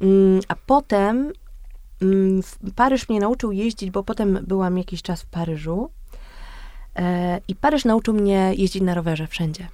[0.00, 1.32] Mm, a potem
[2.42, 5.90] w- Paryż mnie nauczył jeździć, bo potem byłam jakiś czas w Paryżu.
[6.98, 9.68] E, I Paryż nauczył mnie jeździć na rowerze wszędzie.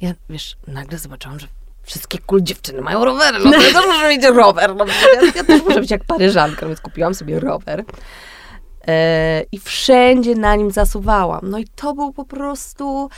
[0.00, 1.46] Ja, wiesz, nagle zobaczyłam, że
[1.82, 3.38] wszystkie cool dziewczyny mają rowery.
[3.44, 4.76] No to ja też muszę mieć rower.
[4.76, 7.84] No, ja, ja też muszę być jak Paryżanka, więc kupiłam sobie rower.
[8.86, 11.40] E, I wszędzie na nim zasuwałam.
[11.50, 13.08] No i to był po prostu...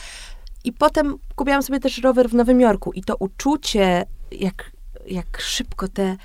[0.65, 2.93] I potem kupiłam sobie też rower w Nowym Jorku.
[2.93, 4.71] I to uczucie, jak,
[5.07, 6.17] jak szybko te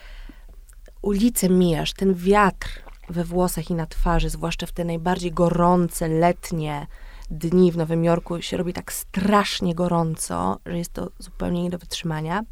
[1.01, 2.67] ulice mijasz, ten wiatr
[3.10, 6.88] we włosach i na twarzy, zwłaszcza w te najbardziej gorące, letnie
[7.31, 11.77] dni w Nowym Jorku, się robi tak strasznie gorąco, że jest to zupełnie nie do
[11.77, 12.43] wytrzymania.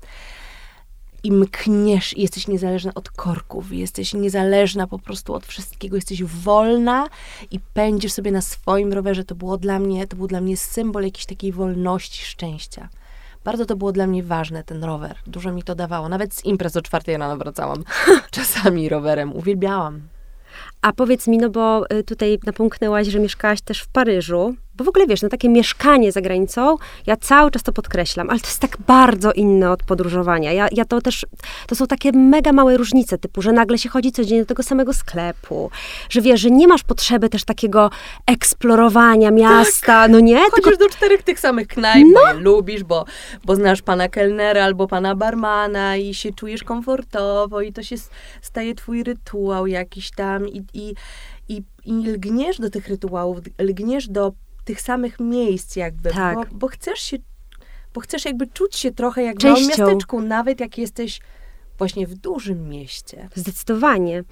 [1.24, 7.08] I mkniesz i jesteś niezależna od korków, jesteś niezależna po prostu od wszystkiego, jesteś wolna
[7.52, 9.24] i pędzisz sobie na swoim rowerze.
[9.24, 12.90] To było dla mnie, to był dla mnie symbol jakiejś takiej wolności, szczęścia.
[13.44, 15.16] Bardzo to było dla mnie ważne, ten rower.
[15.28, 16.10] Dużo mi to dawało.
[16.10, 17.84] Nawet z imprez o czwartej rano wracałam
[18.32, 19.34] czasami rowerem.
[19.34, 20.02] Uwielbiałam.
[20.86, 24.88] A powiedz mi, no bo y, tutaj napomknęłaś, że mieszkałaś też w Paryżu, bo w
[24.88, 28.60] ogóle wiesz, no takie mieszkanie za granicą, ja cały czas to podkreślam, ale to jest
[28.60, 30.52] tak bardzo inne od podróżowania.
[30.52, 31.26] Ja, ja to też,
[31.68, 34.94] to są takie mega małe różnice, typu, że nagle się chodzi codziennie do tego samego
[34.94, 35.72] sklepu,
[36.10, 37.90] że wiesz, że nie masz potrzeby też takiego
[38.28, 40.38] eksplorowania miasta, no nie?
[40.40, 43.06] Tylko Chodzisz do czterech tych samych knajp, bo je lubisz, bo,
[43.46, 47.96] bo znasz pana kelnera albo pana barmana i się czujesz komfortowo i to się
[48.42, 50.96] staje twój rytuał jakiś tam i, i,
[51.50, 54.34] i, i lgniesz do tych rytuałów, lgniesz do
[54.66, 56.36] tych samych miejsc jakby, Tak.
[56.50, 57.18] bo, bo chcesz się,
[57.94, 59.86] bo chcesz jakby czuć się trochę jak w małym Częścią.
[59.88, 61.20] miasteczku, nawet jak jesteś
[61.78, 63.30] właśnie w dużym mieście.
[63.36, 64.24] Zdecydowanie.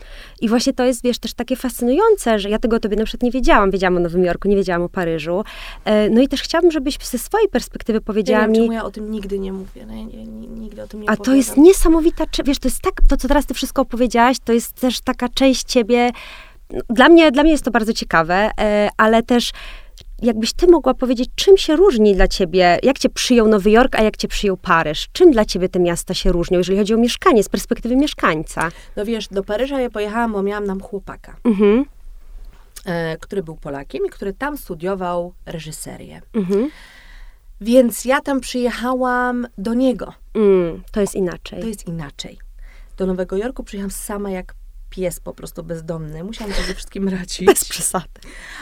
[0.41, 3.23] I właśnie to jest, wiesz, też takie fascynujące, że ja tego o tobie na przykład
[3.23, 3.71] nie wiedziałam.
[3.71, 5.43] Wiedziałam o Nowym Jorku, nie wiedziałam o Paryżu.
[5.85, 8.83] E, No i też chciałabym, żebyś ze swojej perspektywy Ja nie powiedziała wiem, mi, ja
[8.83, 9.85] o tym nigdy nie mówię.
[9.87, 10.03] No, ja
[10.59, 13.45] nigdy o tym nie A to jest niesamowita, wiesz, to jest tak, to co teraz
[13.45, 16.11] ty wszystko opowiedziałaś, to jest też taka część ciebie,
[16.89, 19.51] dla mnie, dla mnie jest to bardzo ciekawe, e, ale też
[20.21, 24.03] jakbyś ty mogła powiedzieć, czym się różni dla ciebie, jak cię przyjął Nowy Jork, a
[24.03, 25.07] jak cię przyjął Paryż?
[25.13, 28.71] Czym dla ciebie te miasta się różnią, jeżeli chodzi o mieszkanie, z perspektywy mieszkańca?
[28.95, 31.85] No wiesz, do Paryża ja pojechałam, bo miałam tam chłopaka, Mhm,
[32.85, 36.21] e, który był Polakiem i który tam studiował reżyserię.
[36.33, 36.69] mhm.
[37.61, 40.13] Więc ja tam przyjechałam do niego.
[40.33, 41.61] Mm, to jest inaczej.
[41.61, 42.37] To jest inaczej.
[42.97, 44.53] Do Nowego Jorku przyjechałam sama jak
[44.93, 46.23] pies po prostu bezdomny.
[46.23, 47.45] Musiałam sobie ze wszystkim radzić.
[47.45, 48.19] Bez przesady.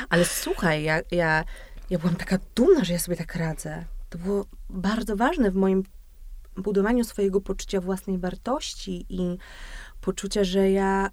[0.10, 1.44] Ale słuchaj, ja, ja,
[1.90, 3.86] ja byłam taka dumna, że ja sobie tak radzę.
[4.10, 5.84] to było bardzo ważne w moim
[6.58, 9.38] budowaniu swojego poczucia własnej wartości i
[10.02, 11.10] poczucia, że ja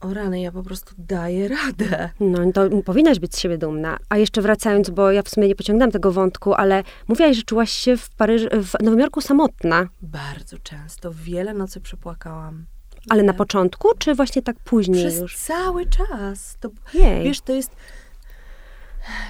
[0.00, 2.10] o rany, ja po prostu daję radę.
[2.20, 3.98] No to powinnaś być z siebie dumna.
[4.08, 7.70] A jeszcze wracając, bo ja w sumie nie pociągnęłam tego wątku, ale mówiłaś, że czułaś
[7.70, 9.88] się w Paryżu, w Nowym Jorku samotna.
[10.02, 11.12] Bardzo często.
[11.12, 12.66] Wiele nocy przepłakałam.
[13.10, 15.36] Ale na początku, czy właśnie tak później Przez już?
[15.38, 16.56] cały czas.
[16.60, 17.24] To, Jej.
[17.24, 17.76] wiesz, to jest...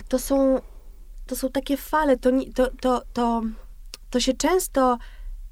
[0.09, 0.61] To są,
[1.27, 2.17] to są takie fale.
[2.17, 3.43] To, to, to, to,
[4.11, 4.99] to się często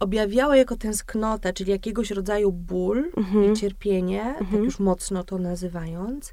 [0.00, 3.52] objawiało jako tęsknota, czyli jakiegoś rodzaju ból Mhm.
[3.52, 6.32] i cierpienie, tak już mocno to nazywając,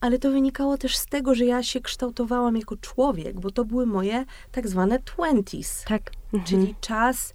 [0.00, 3.86] ale to wynikało też z tego, że ja się kształtowałam jako człowiek, bo to były
[3.86, 6.02] moje tak zwane twenties, Tak.
[6.32, 6.44] Mhm.
[6.44, 7.34] czyli czas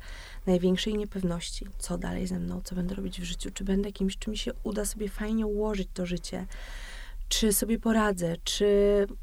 [0.50, 1.66] największej niepewności.
[1.78, 4.52] Co dalej ze mną, co będę robić w życiu, czy będę kimś, czy mi się
[4.64, 6.48] uda sobie fajnie ułożyć to życie,
[7.30, 8.68] czy sobie poradzę, czy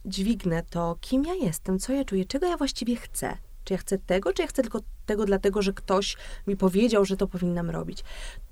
[0.05, 3.37] dźwignę to, kim ja jestem, co ja czuję, czego ja właściwie chcę.
[3.65, 7.17] Czy ja chcę tego, czy ja chcę tylko tego dlatego, że ktoś mi powiedział, że
[7.17, 8.05] to powinnam robić.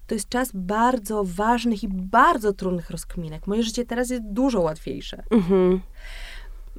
[0.07, 3.47] To jest czas bardzo ważnych i bardzo trudnych rozkminek.
[3.47, 5.81] Moje życie teraz jest dużo łatwiejsze Mhm.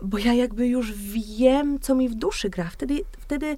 [0.01, 2.69] bo ja jakby już wiem, co mi w duszy gra.
[2.69, 3.57] Wtedy, wtedy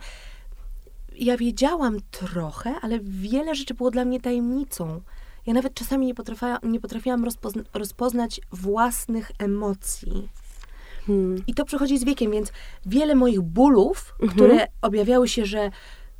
[1.19, 5.01] ja wiedziałam trochę, ale wiele rzeczy było dla mnie tajemnicą.
[5.45, 10.29] Ja nawet czasami nie, potrafiła, nie potrafiłam rozpozna- rozpoznać własnych emocji.
[11.07, 11.43] Hmm.
[11.47, 12.51] I to przychodzi z wiekiem, więc
[12.85, 15.71] wiele moich bólów, które objawiały się, że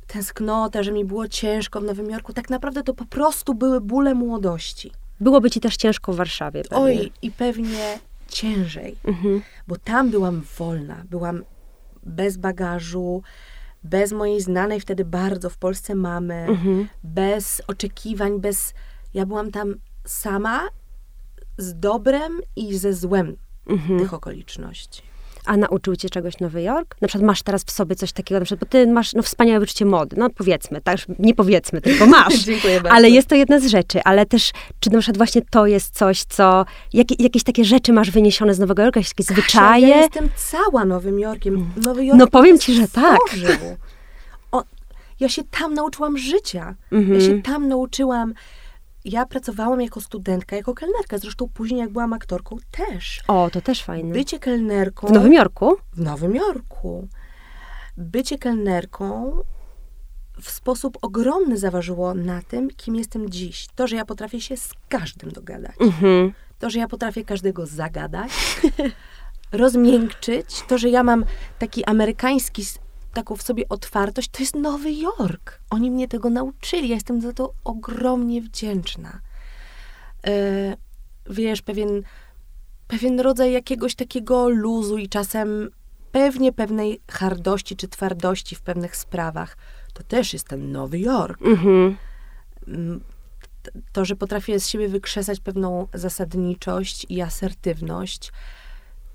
[0.06, 4.14] tęsknota, że mi było ciężko w Nowym Jorku, tak naprawdę to po prostu były bóle
[4.14, 4.90] młodości.
[5.20, 6.62] Byłoby ci też ciężko w Warszawie.
[6.62, 6.78] Pewnie.
[6.84, 9.42] Oj, i pewnie ciężej Mhm.
[9.68, 11.44] bo tam byłam wolna, byłam
[12.02, 13.22] bez bagażu,
[13.84, 16.88] bez mojej znanej wtedy bardzo w Polsce mamy, Mhm.
[17.04, 18.74] bez oczekiwań, bez.
[19.14, 20.60] Ja byłam tam sama
[21.58, 23.36] z dobrem i ze złem
[23.66, 23.98] Mhm.
[23.98, 25.02] tych okoliczności.
[25.48, 26.96] A nauczył cię czegoś Nowy Jork?
[27.00, 29.60] Na przykład masz teraz w sobie coś takiego, na przykład, bo ty masz no, wspaniałe
[29.60, 32.38] wyczucie mody, no powiedzmy, tak, nie powiedzmy, tylko masz.
[32.38, 32.96] Dziękuję bardzo.
[32.96, 36.24] Ale jest to jedna z rzeczy, ale też, czy na przykład właśnie to jest coś,
[36.24, 39.88] co, jakie, jakieś takie rzeczy masz wyniesione z Nowego Jorku, jakieś takie zwyczaje?
[39.88, 41.70] Ja jestem cała Nowym Jorkiem.
[41.76, 43.18] Nowy Jork No powiem ci, że tak.
[44.52, 44.62] O,
[45.20, 46.74] ja się tam nauczyłam życia.
[46.92, 47.20] Mhm.
[47.20, 48.34] Ja się tam nauczyłam.
[49.08, 51.18] Ja pracowałam jako studentka, jako kelnerka.
[51.18, 53.20] Zresztą później, jak byłam aktorką, też.
[53.28, 54.12] O, to też fajne.
[54.12, 55.76] Bycie kelnerką W Nowym Jorku?
[55.92, 57.08] w Nowym Jorku.
[57.96, 59.32] Bycie kelnerką
[60.42, 63.66] w sposób ogromny zaważyło na tym, kim jestem dziś.
[63.74, 65.74] To, że ja potrafię się z każdym dogadać.
[65.80, 66.32] Mhm.
[66.58, 68.30] To, że ja potrafię każdego zagadać,
[69.52, 70.62] rozmiękczyć.
[70.68, 71.24] To, że ja mam
[71.58, 72.62] taki amerykański,
[73.18, 75.60] taką w sobie otwartość, to jest Nowy Jork.
[75.70, 76.88] Oni mnie tego nauczyli.
[76.88, 79.20] Ja jestem za to ogromnie wdzięczna.
[80.26, 80.76] E,
[81.30, 82.02] wiesz, pewien,
[82.88, 85.70] pewien rodzaj jakiegoś takiego luzu i czasem
[86.12, 89.56] pewnie pewnej hardości czy twardości w pewnych sprawach.
[89.94, 91.42] To też jest ten Nowy Jork.
[91.42, 91.96] Mhm.
[92.68, 93.00] Mm,
[93.92, 98.32] To, że potrafię z siebie wykrzesać pewną zasadniczość i asertywność,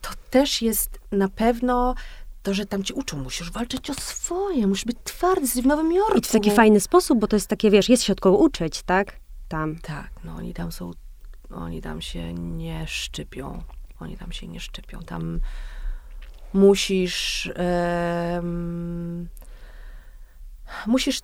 [0.01, 1.95] to też jest na pewno
[2.43, 5.91] to, że tam ci uczą, musisz walczyć o swoje, musisz być twardy, jesteś w Nowym
[5.91, 6.17] Jorku.
[6.17, 8.83] I w taki fajny sposób, bo to jest takie, wiesz, jest się od kogo uczyć,
[8.83, 9.19] tak?
[9.47, 9.75] Tam.
[9.75, 10.91] Tak, no oni tam są,
[11.51, 13.63] oni tam się nie szczypią.
[13.99, 14.99] Oni tam się nie szczypią.
[14.99, 15.39] Tam
[16.53, 17.51] musisz
[20.87, 21.19] musisz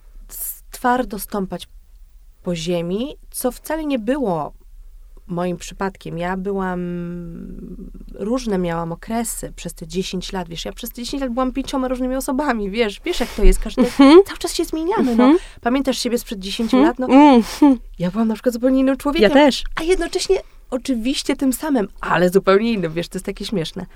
[0.70, 1.68] twardo stąpać
[2.42, 4.52] po ziemi, co wcale nie było
[5.30, 6.18] moim przypadkiem.
[6.18, 6.80] Ja byłam,
[8.14, 11.88] różne miałam okresy przez te 10 lat, wiesz, ja przez te 10 lat byłam pięcioma
[11.88, 13.84] różnymi osobami, wiesz, wiesz jak to jest, każdy,
[14.26, 15.36] cały czas się zmieniamy, no.
[15.60, 17.06] Pamiętasz siebie sprzed 10 lat, no,
[17.98, 19.30] ja byłam na przykład zupełnie innym Ja człowiekiem.
[19.32, 19.64] też.
[19.74, 20.36] A jednocześnie
[20.70, 23.86] oczywiście tym samym, ale zupełnie innym, wiesz, to jest takie śmieszne.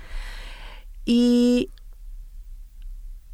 [1.05, 1.67] I,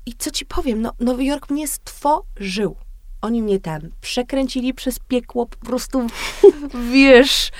[0.05, 2.75] i co ci powiem, no, Nowy Jork mnie stworzył.
[3.21, 6.07] Oni mnie tam przekręcili przez piekło, po prostu,
[6.91, 7.51] wiesz,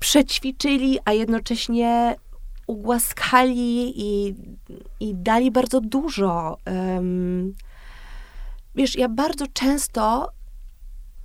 [0.00, 2.16] przećwiczyli, a jednocześnie
[2.66, 4.34] ugłaskali i,
[5.00, 6.56] i dali bardzo dużo.
[6.64, 7.52] Em,
[8.74, 10.28] wiesz, ja bardzo często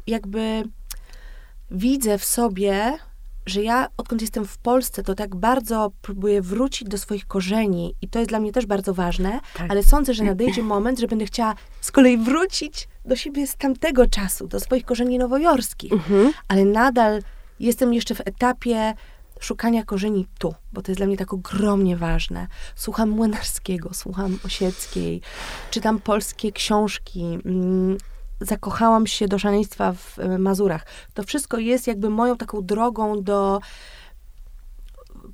[0.07, 0.63] jakby
[1.71, 2.97] widzę w sobie,
[3.45, 8.07] że ja odkąd jestem w Polsce, to tak bardzo próbuję wrócić do swoich korzeni i
[8.09, 9.71] to jest dla mnie też bardzo ważne, Tak.
[9.71, 14.07] ale sądzę, że nadejdzie moment, że będę chciała z kolei wrócić do siebie z tamtego
[14.07, 16.31] czasu, do swoich korzeni nowojorskich, Mhm.
[16.47, 17.21] ale nadal
[17.59, 18.93] jestem jeszcze w etapie
[19.39, 22.47] szukania korzeni tu, bo to jest dla mnie tak ogromnie ważne.
[22.75, 25.21] Słucham Młynarskiego, słucham Osieckiej,
[25.71, 27.97] czytam polskie książki, mm,
[28.41, 30.85] zakochałam się do szaleństwa w e, Mazurach.
[31.13, 33.59] To wszystko jest jakby moją taką drogą do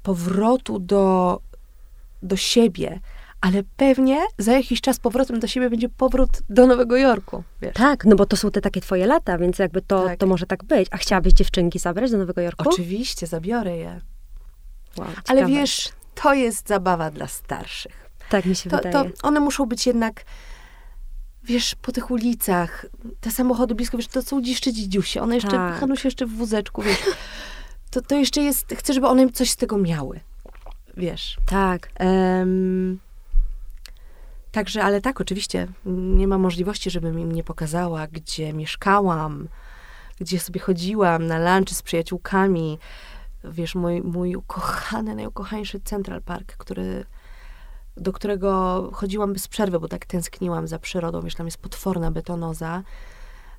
[0.03, 1.39] powrotu do,
[2.23, 2.99] do siebie,
[3.41, 7.43] ale pewnie za jakiś czas powrotem do siebie będzie powrót do Nowego Jorku.
[7.61, 7.73] Wiesz?
[7.73, 10.19] Tak, no bo to są te takie twoje lata, więc jakby to, Tak.
[10.19, 10.87] to może tak być.
[10.91, 12.69] A chciałabyś dziewczynki zabrać do Nowego Jorku?
[12.69, 14.01] Oczywiście, zabiorę je.
[14.97, 18.09] Wow, Ale wiesz, to jest zabawa dla starszych.
[18.29, 18.93] Tak mi się To, wydaje.
[19.09, 20.23] to one muszą być jednak,
[21.43, 22.85] wiesz, po tych ulicach,
[23.21, 25.21] te samochody blisko, wiesz, to są jeszcze dzidziusie.
[25.21, 25.79] One jeszcze, Tak.
[25.79, 26.99] Hanuś jeszcze w wózeczku, wiesz.
[27.91, 30.19] To, to jeszcze jest, chcę, żeby one coś z tego miały.
[30.97, 31.37] Wiesz.
[31.45, 31.89] Tak.
[31.95, 32.99] Em,
[34.51, 39.47] także, ale tak, oczywiście, nie ma możliwości, żebym im nie pokazała, gdzie mieszkałam,
[40.19, 42.79] gdzie sobie chodziłam na lunchy z przyjaciółkami.
[43.43, 47.05] Wiesz, mój, mój ukochany, najukochańszy Central Park, który,
[47.97, 51.21] do którego chodziłam bez przerwy, bo tak tęskniłam za przyrodą.
[51.21, 52.83] Wiesz, tam jest potworna betonoza.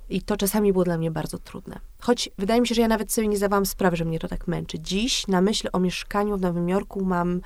[0.09, 1.79] I to czasami było dla mnie bardzo trudne.
[1.99, 4.47] Choć wydaje mi się, że ja nawet sobie nie zdawałam sprawy, że mnie to tak
[4.47, 4.79] męczy.
[4.79, 7.41] Dziś na myśl o mieszkaniu w Nowym Jorku mam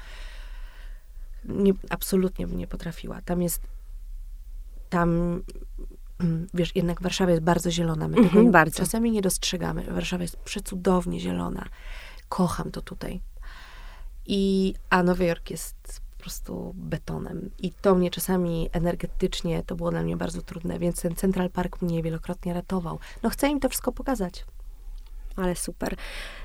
[1.47, 3.21] nie, absolutnie bym nie potrafiła.
[3.21, 3.61] Tam jest,
[4.89, 5.09] tam,
[6.19, 8.07] mm, wiesz, jednak Warszawa jest bardzo zielona.
[8.07, 8.77] My Mhm, bardzo.
[8.77, 9.83] czasami nie dostrzegamy.
[9.83, 11.65] Warszawa jest przecudownie zielona.
[12.29, 13.21] Kocham to tutaj.
[14.25, 17.49] I, a Nowy Jork jest po prostu betonem.
[17.59, 21.81] I to mnie czasami energetycznie, to było dla mnie bardzo trudne, więc ten Central Park
[21.81, 22.99] mnie wielokrotnie ratował.
[23.23, 24.45] No chcę im to wszystko pokazać.
[25.37, 25.95] Ale super.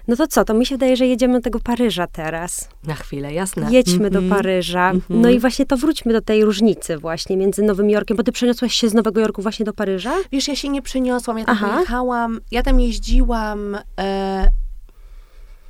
[0.08, 2.68] No to co, to mi się wydaje, że jedziemy do tego Paryża teraz.
[2.84, 3.72] Na chwilę, jasne.
[3.72, 4.28] Jedźmy Mhm.
[4.28, 4.90] do Paryża.
[4.90, 5.20] Mhm.
[5.20, 8.74] No i właśnie to wróćmy do tej różnicy właśnie między Nowym Jorkiem, bo ty przeniosłaś
[8.74, 10.14] się z Nowego Jorku właśnie do Paryża?
[10.32, 11.80] Wiesz, ja się nie przeniosłam, ja tam Aha.
[11.80, 14.48] jechałam, ja tam jeździłam, e,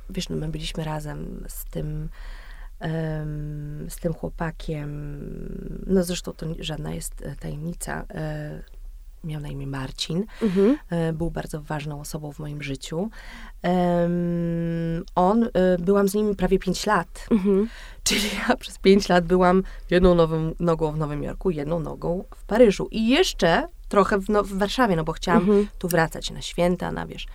[0.09, 2.09] wiesz, no my byliśmy razem z tym,
[3.89, 5.19] z tym chłopakiem,
[5.87, 8.63] no zresztą to żadna jest tajemnica, e,
[9.23, 10.77] miał na imię Marcin, Mhm.
[10.89, 13.09] e, był bardzo ważną osobą w moim życiu.
[15.15, 17.69] On, e, byłam z nim prawie 5 lat, Mhm.
[18.03, 22.43] Czyli ja przez pięć lat byłam jedną nowym, nogą w Nowym Jorku, jedną nogą w
[22.43, 22.87] Paryżu.
[22.91, 25.67] I jeszcze trochę w, no, w Warszawie, no bo chciałam Mhm.
[25.79, 27.25] tu wracać na święta, na wiesz.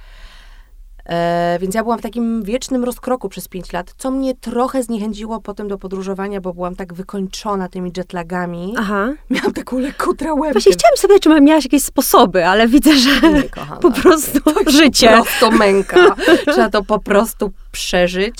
[1.08, 5.40] E, więc ja byłam w takim wiecznym rozkroku przez pięć lat, co mnie trochę zniechęciło
[5.40, 8.74] potem do podróżowania, bo byłam tak wykończona tymi jetlagami.
[8.78, 9.08] Aha.
[9.30, 10.52] Miałam taką lekką trałębkę.
[10.52, 13.80] Właśnie chciałam sobie, czy miałaś jakieś sposoby, ale widzę, że Nie, kochana.
[13.86, 15.08] po prostu życie.
[15.08, 16.14] prosto męka.
[16.52, 18.34] Trzeba to po prostu przeżyć.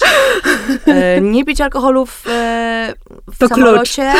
[0.87, 2.95] E, nie pić alkoholu w, e,
[3.33, 3.59] w To klucz.
[3.59, 4.13] samolocie.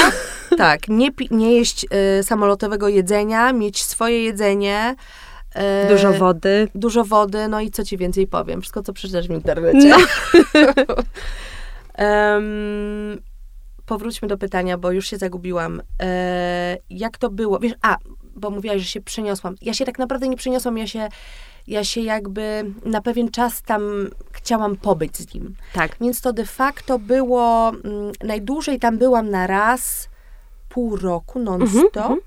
[0.59, 4.95] Tak, nie, pi- nie jeść e, samolotowego jedzenia, mieć swoje jedzenie.
[5.55, 6.69] E, Dużo wody.
[6.75, 8.61] Dużo wody, no i co ci więcej powiem?
[8.61, 9.89] Wszystko, co przeczytasz w internecie.
[9.89, 9.97] No.
[11.95, 13.19] Em,
[13.87, 15.83] powróćmy do pytania, bo już się zagubiłam.
[16.03, 17.59] E, jak to było?
[17.59, 17.97] Wiesz, a,
[18.37, 19.55] bo mówiłaś, że się przeniosłam.
[19.63, 21.09] Ja się tak naprawdę nie przeniosłam, ja się,
[21.67, 23.83] ja się jakby na pewien czas tam
[24.33, 25.55] chciałam pobyć z nim.
[25.73, 25.97] Tak.
[26.01, 30.09] Więc to de facto było, mm, najdłużej tam byłam na raz
[30.79, 32.21] pół roku non-stop, mhm.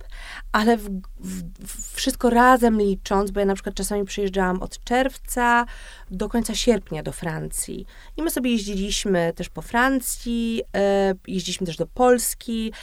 [0.52, 5.66] ale w, w, wszystko razem licząc, bo ja na przykład czasami przyjeżdżałam od czerwca
[6.12, 7.86] do końca sierpnia do Francji.
[8.18, 12.74] I my sobie jeździliśmy też po Francji, e, jeździliśmy też do Polski,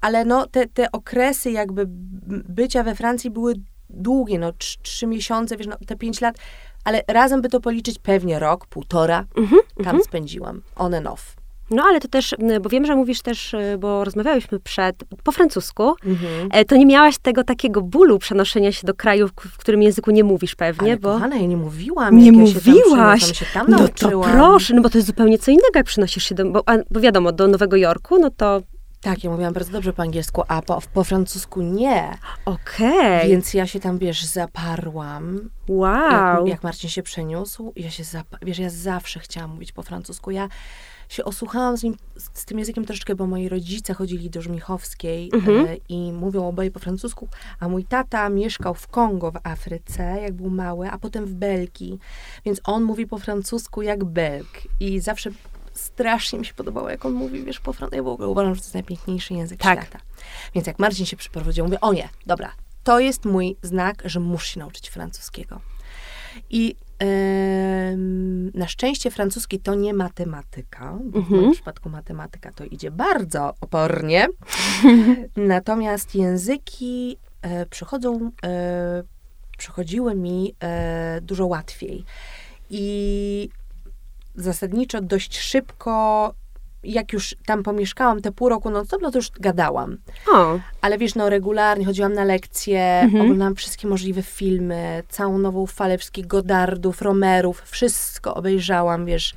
[0.00, 1.84] ale no te, te okresy jakby
[2.48, 3.54] bycia we Francji były
[3.90, 6.38] długie, no trz- trzy miesiące, wiesz, no te pięć lat,
[6.84, 11.36] ale razem by to policzyć pewnie rok, półtora, Mhm, tam spędziłam, on and off.
[11.70, 15.94] No ale to też, bo wiem, że mówisz też, y, bo rozmawiałyśmy przed, po francusku,
[16.06, 16.48] Mhm.
[16.52, 20.24] e, to nie miałaś tego takiego bólu przenoszenia się do kraju, w- którym języku nie
[20.24, 21.12] mówisz pewnie, Ale bo...
[21.12, 23.38] kochana, ja nie mówiłam, Nie jak ja się tam mówiłaś.
[23.38, 26.34] się tam no to proszę, no bo to jest zupełnie co innego, jak przynosisz się
[26.34, 28.62] do, bo, a, bo wiadomo, do Nowego Jorku, no to
[29.00, 32.18] Tak, ja mówiłam bardzo dobrze po angielsku, a po, po francusku nie.
[32.44, 35.50] okej, Więc ja się tam, wiesz, zaparłam.
[35.68, 36.10] wow.
[36.12, 40.30] Jak, jak Marcin się przeniósł, ja się zapa- wiesz, ja zawsze chciałam mówić po francusku.
[40.30, 40.48] Ja
[41.08, 45.30] się osłuchałam z, nim, z, z tym językiem troszeczkę, bo moi rodzice chodzili do Żmichowskiej
[45.34, 45.66] Mhm.
[45.66, 47.28] e, i mówią oboje po francusku,
[47.60, 51.98] a mój tata mieszkał w Kongo w Afryce, jak był mały, a potem w Belgii,
[52.44, 54.48] więc on mówi po francusku jak Belg
[54.80, 55.30] i zawsze
[55.78, 57.96] strasznie mi się podobało, jak on mówi, wiesz, po francusku.
[57.96, 59.78] Ja w ogóle uważam, że to jest najpiękniejszy język Tak.
[59.82, 59.98] świata.
[60.54, 62.52] Więc jak Marcin się przyprowadził, mówię, o nie, dobra,
[62.84, 65.60] to jest mój znak, że muszę się nauczyć francuskiego.
[66.50, 66.74] I
[68.54, 71.40] na szczęście francuski to nie matematyka, bo w Mhm.
[71.40, 74.26] moim przypadku matematyka to idzie bardzo opornie.
[75.36, 79.02] Natomiast języki e, przychodzą, e,
[79.58, 82.04] przychodziły mi e, dużo łatwiej.
[82.70, 83.48] I
[84.42, 86.34] zasadniczo dość szybko,
[86.84, 89.98] jak już tam pomieszkałam te pół roku, no to, no to już gadałam.
[90.32, 93.22] O, Ale wiesz, no regularnie chodziłam na lekcje, Mhm.
[93.22, 99.34] oglądałam wszystkie możliwe filmy, całą nową falę wszystkich Godardów, Romerów, wszystko obejrzałam, wiesz.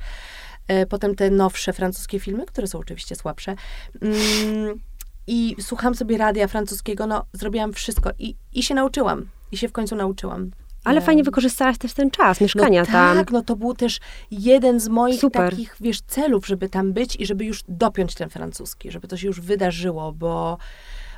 [0.68, 3.54] E, Potem te nowsze francuskie filmy, które są oczywiście słabsze.
[4.02, 4.80] Mm,
[5.26, 9.28] i słucham sobie radia francuskiego, no zrobiłam wszystko i, i się nauczyłam.
[9.52, 10.50] I się w końcu nauczyłam.
[10.84, 13.16] Ale fajnie wykorzystałaś też ten czas mieszkania no tam.
[13.16, 15.50] Tak, no to był też jeden z moich Super.
[15.50, 19.26] takich, wiesz, celów, żeby tam być i żeby już dopiąć ten francuski, żeby to się
[19.26, 20.58] już wydarzyło, bo,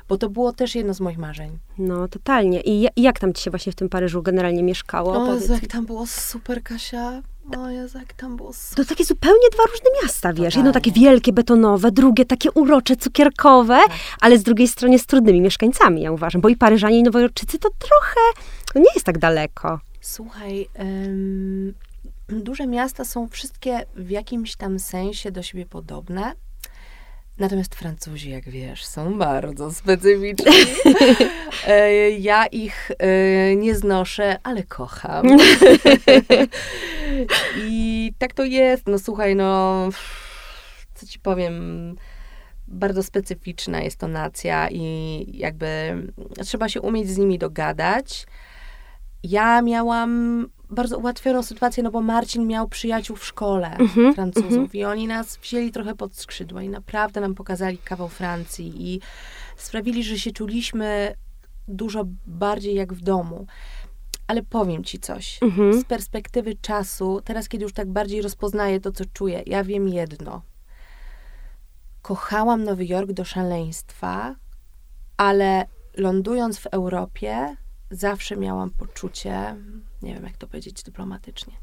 [0.09, 1.57] bo to było też jedno z moich marzeń.
[1.77, 2.61] No, totalnie.
[2.61, 5.13] I, ja- i jak tam ci się właśnie w tym Paryżu generalnie mieszkało?
[5.29, 7.21] O Jezu, jak tam było super, Kasia.
[7.57, 8.85] O Jezu, jak tam było super.
[8.85, 10.55] To takie zupełnie dwa różne miasta, wiesz.
[10.55, 11.09] Jedno takie Totalnie.
[11.09, 13.97] wielkie, betonowe, drugie takie urocze, cukierkowe, Tak.
[14.21, 16.41] ale z drugiej strony z trudnymi mieszkańcami, ja uważam.
[16.41, 18.19] Bo i Paryżanie, i Nowojorczycy to trochę,
[18.75, 19.79] no nie jest tak daleko.
[20.01, 20.67] Słuchaj,
[22.29, 26.33] duże miasta są wszystkie w jakimś tam sensie do siebie podobne.
[27.37, 30.51] Natomiast Francuzi, jak wiesz, są bardzo specyficzni.
[31.67, 35.25] E, ja ich e, nie znoszę, ale kocham.
[37.67, 38.87] I tak to jest.
[38.87, 39.89] No słuchaj, no
[40.95, 41.95] co ci powiem,
[42.67, 45.67] bardzo specyficzna jest to nacja i jakby
[46.45, 48.25] trzeba się umieć z nimi dogadać.
[49.29, 54.85] Ja miałam bardzo ułatwioną sytuację, no bo Marcin miał przyjaciół w szkole Mhm, Francuzów i
[54.85, 59.01] oni nas wzięli trochę pod skrzydła i naprawdę nam pokazali kawał Francji i
[59.57, 61.15] sprawili, że się czuliśmy
[61.67, 63.47] dużo bardziej jak w domu.
[64.27, 65.43] Ale powiem ci coś.
[65.43, 65.81] Mhm.
[65.81, 70.41] Z perspektywy czasu, teraz kiedy już tak bardziej rozpoznaję to, co czuję, ja wiem jedno.
[72.01, 74.35] Kochałam Nowy Jork do szaleństwa,
[75.17, 75.65] ale
[75.97, 77.55] lądując w Europie,
[77.91, 79.55] zawsze miałam poczucie,
[80.01, 81.53] nie wiem jak to powiedzieć dyplomatycznie,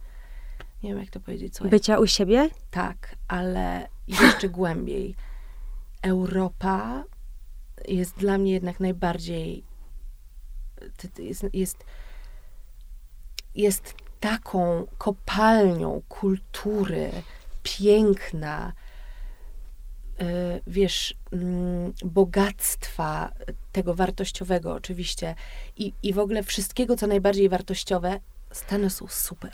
[0.83, 2.51] nie wiem jak to powiedzieć, Bycia u siebie?
[2.71, 5.17] tak, ale jeszcze głębiej.
[6.03, 7.05] Europa
[7.89, 9.65] jest dla mnie jednak najbardziej.
[11.19, 11.85] Jest, jest,
[13.55, 17.11] jest taką kopalnią kultury,
[17.63, 18.73] piękna,
[20.67, 23.33] wiesz, mm, bogactwa
[23.73, 25.35] tego wartościowego oczywiście
[25.77, 28.21] i, i w ogóle wszystkiego, co najbardziej wartościowe.
[28.53, 29.51] Stany są super.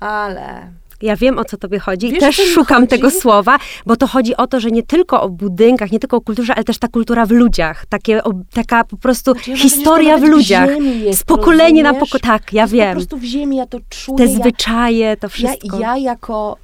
[0.00, 0.72] Ale
[1.02, 2.88] Ja wiem, o co tobie chodzi i Wiesz, też szukam chodzi?
[2.90, 6.20] tego słowa, bo to chodzi o to, że nie tylko o budynkach, nie tylko o
[6.20, 7.86] kulturze, ale też ta kultura w ludziach.
[7.86, 10.70] Takie, o, taka po prostu Znaczy, ja historia w ludziach.
[11.04, 12.10] jest, z pokolenia na rozumiesz?
[12.10, 12.38] pokolenie.
[12.40, 12.88] Tak, ja To wiem.
[12.88, 14.18] Po prostu w ziemi ja to czuję.
[14.18, 15.80] Te ja, zwyczaje, to ja, wszystko.
[15.80, 16.56] ja jako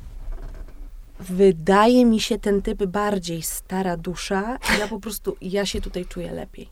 [1.23, 4.59] wydaje mi się ten typ bardziej stara dusza.
[4.79, 6.69] Ja po prostu, ja się tutaj czuję lepiej.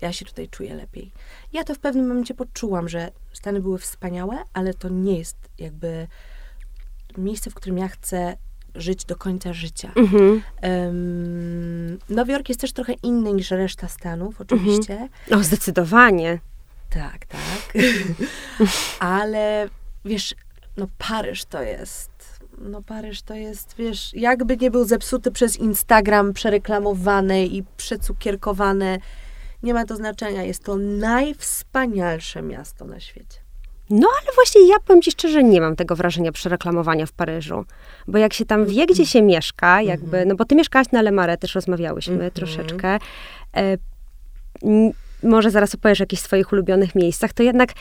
[0.00, 1.12] Ja się tutaj czuję lepiej.
[1.52, 6.06] Ja to w pewnym momencie poczułam, że Stany były wspaniałe, ale to nie jest jakby
[7.18, 8.36] miejsce, w którym ja chcę
[8.74, 9.92] żyć do końca życia.
[9.96, 10.42] Mhm.
[10.60, 15.08] Em, Nowy Jork jest też trochę inny niż reszta Stanów, oczywiście.
[15.30, 16.38] O, zdecydowanie.
[16.90, 17.72] Tak, tak.
[19.00, 19.68] Ale
[20.04, 20.34] wiesz,
[20.76, 22.39] no Paryż to jest.
[22.60, 28.98] No Paryż to jest, wiesz, jakby nie był zepsuty przez Instagram, przereklamowany i przecukierkowany.
[29.62, 30.42] Nie ma to znaczenia.
[30.42, 33.38] Jest to najwspanialsze miasto na świecie.
[33.90, 37.64] No, ale właśnie ja powiem ci szczerze, nie mam tego wrażenia przereklamowania w Paryżu.
[38.08, 41.12] Bo jak się tam wie, gdzie się mieszka, jakby, no bo ty mieszkałaś na Le
[41.12, 42.30] Marais, też rozmawiałyśmy Mhm.
[42.30, 42.98] troszeczkę.
[43.56, 43.76] E,
[45.22, 47.72] może zaraz opowiesz o jakichś swoich ulubionych miejscach, to jednak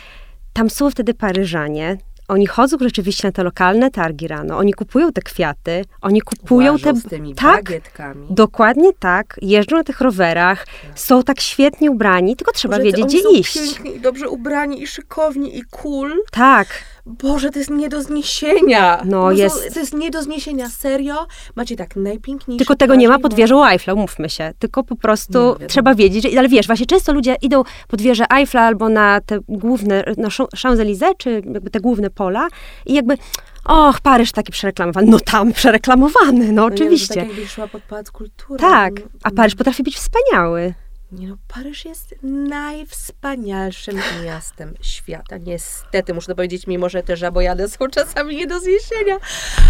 [0.53, 1.97] tam są wtedy Paryżanie.
[2.29, 6.93] Oni chodzą rzeczywiście na te lokalne targi rano, oni kupują te kwiaty, oni kupują Łażą
[6.93, 6.99] te...
[6.99, 8.27] z tymi tak, bagietkami.
[8.29, 9.39] dokładnie tak.
[9.41, 13.29] Jeżdżą na tych rowerach, są tak świetnie ubrani, tylko trzeba Boże, wiedzieć, oni gdzie są
[13.31, 13.53] iść.
[13.53, 16.13] piękni i dobrze ubrani i szykowni i cool.
[16.31, 16.67] Tak.
[17.09, 19.01] Boże, to jest nie do zniesienia.
[19.05, 21.27] No, jest- To jest nie do zniesienia, serio.
[21.55, 24.53] Macie tak najpiękniejsze Tylko tego nie ma pod wieżą Eiffla, umówmy się.
[24.59, 28.25] Tylko po prostu no trzeba wiedzieć, że, ale wiesz, właśnie często ludzie idą pod wieżę
[28.33, 32.47] Eiffla albo na te główne, na Champs-Élysées, czy jakby te główne pola
[32.85, 33.17] i jakby,
[33.65, 35.07] och, Paryż taki przereklamowany.
[35.07, 37.15] No tam przereklamowany, no No no to oczywiście.
[37.15, 38.59] tak jakbyś szła pod Pałac Kultury.
[38.59, 40.73] tak, No, a Paryż potrafi być wspaniały.
[41.11, 45.37] Nie no, Paryż jest najwspanialszym miastem świata.
[45.37, 49.17] Niestety, muszę to powiedzieć, mimo że te żabojady są czasami nie do zniesienia.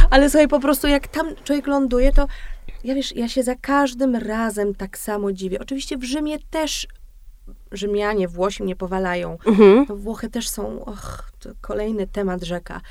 [0.09, 2.27] Ale słuchaj, po prostu jak tam człowiek ląduje, to
[2.83, 5.59] ja wiesz, ja się za każdym razem tak samo dziwię.
[5.59, 6.87] Oczywiście w Rzymie też
[7.71, 9.37] Rzymianie, Włosi mnie powalają.
[9.45, 9.85] Mhm.
[9.89, 12.81] No Włochy też są, och, to kolejny temat rzeka.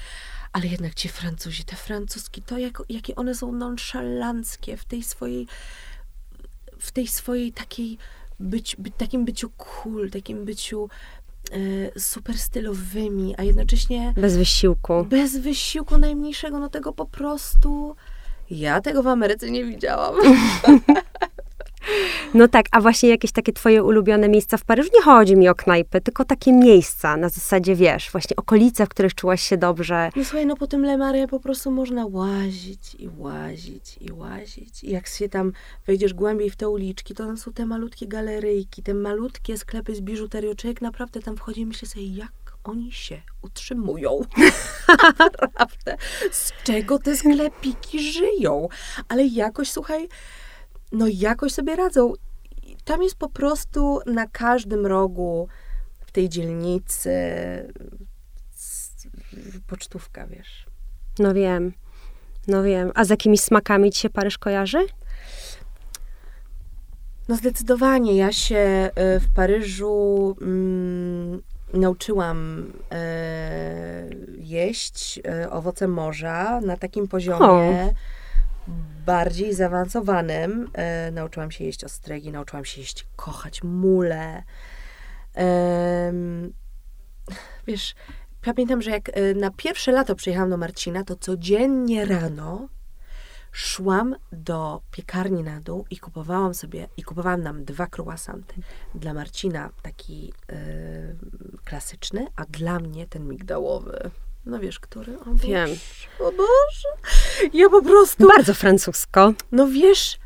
[0.53, 5.47] Ale jednak ci Francuzi, te francuski, to jak, jakie one są nonszalanckie w tej swojej,
[6.81, 7.99] w tej swojej takiej,
[8.41, 10.89] być, by, takim byciu cool, takim byciu
[11.53, 15.05] e, super stylowymi, a jednocześnie Bez wysiłku.
[15.05, 17.97] bez wysiłku najmniejszego, no tego po prostu,
[18.51, 20.15] ja tego w Ameryce nie widziałam.
[22.35, 24.91] No tak, a właśnie jakieś takie twoje ulubione miejsca w Paryżu?
[24.95, 29.15] Nie chodzi mi o knajpy, tylko takie miejsca na zasadzie, wiesz, właśnie okolice, w których
[29.15, 30.11] czułaś się dobrze.
[30.17, 34.85] No słuchaj, no po tym Le Marais po prostu można łazić i łazić i łazić.
[34.85, 35.53] I jak się tam
[35.87, 40.01] wejdziesz głębiej w te uliczki, to tam są te malutkie galeryjki, te malutkie sklepy z
[40.01, 40.55] biżuterią.
[40.55, 42.33] Człowiek naprawdę tam wchodzi i myśli sobie, jak
[42.65, 44.21] oni się utrzymują.
[45.19, 45.97] Naprawdę.
[46.31, 48.69] Z czego te sklepiki żyją?
[49.09, 50.09] Ale jakoś, słuchaj,
[50.93, 52.13] no jakoś sobie radzą.
[52.85, 55.49] Tam jest po prostu na każdym rogu
[56.07, 57.13] w tej dzielnicy
[59.67, 60.67] pocztówka, wiesz.
[61.19, 61.73] No wiem,
[62.49, 62.93] no wiem.
[62.95, 64.87] A z jakimi smakami ci się Paryż kojarzy?
[67.29, 68.17] No zdecydowanie.
[68.17, 74.09] Ja się y, w Paryżu mm, nauczyłam e,
[74.39, 77.93] jeść e, owoce morza na takim poziomie o.
[79.09, 80.71] bardziej zaawansowanym.
[80.73, 84.43] E, nauczyłam się jeść ostregi, nauczyłam się jeść, kochać mule.
[87.67, 87.95] wiesz,
[88.43, 92.69] pamiętam, że jak e, na pierwsze lato przyjechałam do Marcina, to codziennie rano
[93.53, 98.55] szłam do piekarni na dół i kupowałam sobie, i kupowałam nam dwa croissanty.
[98.95, 104.11] Dla Marcina taki yy, klasyczny, a dla mnie ten migdałowy.
[104.49, 105.19] No wiesz, który?
[105.19, 105.71] O Wiem.
[106.21, 106.89] o Boże.
[107.53, 108.29] Ja po prostu...
[108.29, 109.33] Bardzo francusko.
[109.53, 110.19] No wiesz,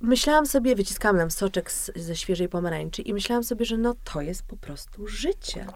[0.00, 4.20] myślałam sobie, wyciskałam nam soczek z, ze świeżej pomarańczy i myślałam sobie, że no to
[4.20, 5.66] jest po prostu życie.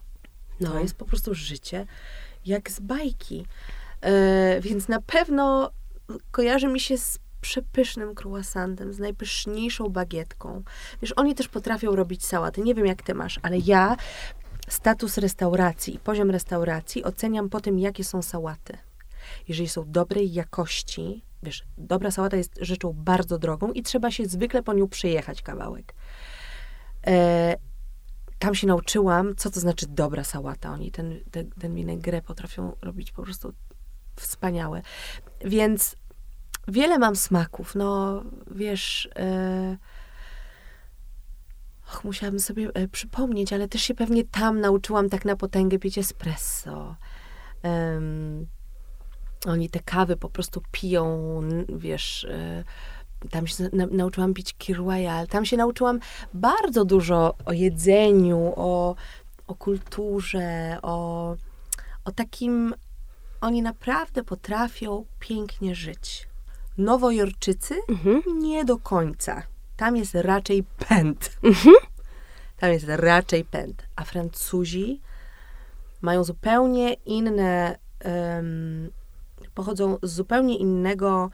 [0.60, 0.70] No.
[0.70, 1.86] To jest po prostu życie
[2.46, 3.46] jak z bajki.
[4.02, 5.70] Yy, więc na pewno
[6.30, 10.62] kojarzy mi się z przepysznym croissantem, z najpyszniejszą bagietką.
[11.02, 12.60] Wiesz, oni też potrafią robić sałaty.
[12.60, 13.96] Nie wiem, jak ty masz, ale ja
[14.72, 18.78] status restauracji, poziom restauracji oceniam po tym, jakie są sałaty.
[19.48, 24.62] Jeżeli są dobrej jakości, wiesz, dobra sałata jest rzeczą bardzo drogą i trzeba się zwykle
[24.62, 25.94] po nią przejechać kawałek.
[27.06, 27.56] E,
[28.38, 30.70] tam się nauczyłam, co to znaczy dobra sałata.
[30.70, 33.52] Oni ten, ten, ten winegre potrafią robić po prostu
[34.16, 34.82] wspaniałe.
[35.44, 35.96] Więc
[36.68, 37.74] wiele mam smaków.
[37.74, 39.08] No, wiesz...
[39.16, 39.76] E,
[41.92, 45.98] och, musiałabym sobie e, przypomnieć, ale też się pewnie tam nauczyłam tak na potęgę pić
[45.98, 46.96] espresso.
[47.64, 48.46] Um,
[49.46, 52.24] oni te kawy po prostu piją, wiesz...
[52.24, 52.64] E,
[53.30, 55.26] tam się na, nauczyłam pić Kir Royal.
[55.26, 56.00] Tam się nauczyłam
[56.34, 58.94] bardzo dużo o jedzeniu, o,
[59.46, 61.36] o kulturze, o,
[62.04, 62.74] o takim...
[63.40, 66.28] Oni naprawdę potrafią pięknie żyć.
[66.78, 68.22] Nowojorczycy mhm.
[68.38, 69.42] nie do końca.
[69.82, 71.38] Tam jest raczej pęd.
[71.42, 71.74] Mhm.
[72.56, 73.86] Tam jest raczej pęd.
[73.96, 75.00] A Francuzi
[76.00, 78.90] mają zupełnie inne, um,
[79.54, 81.30] pochodzą z zupełnie innego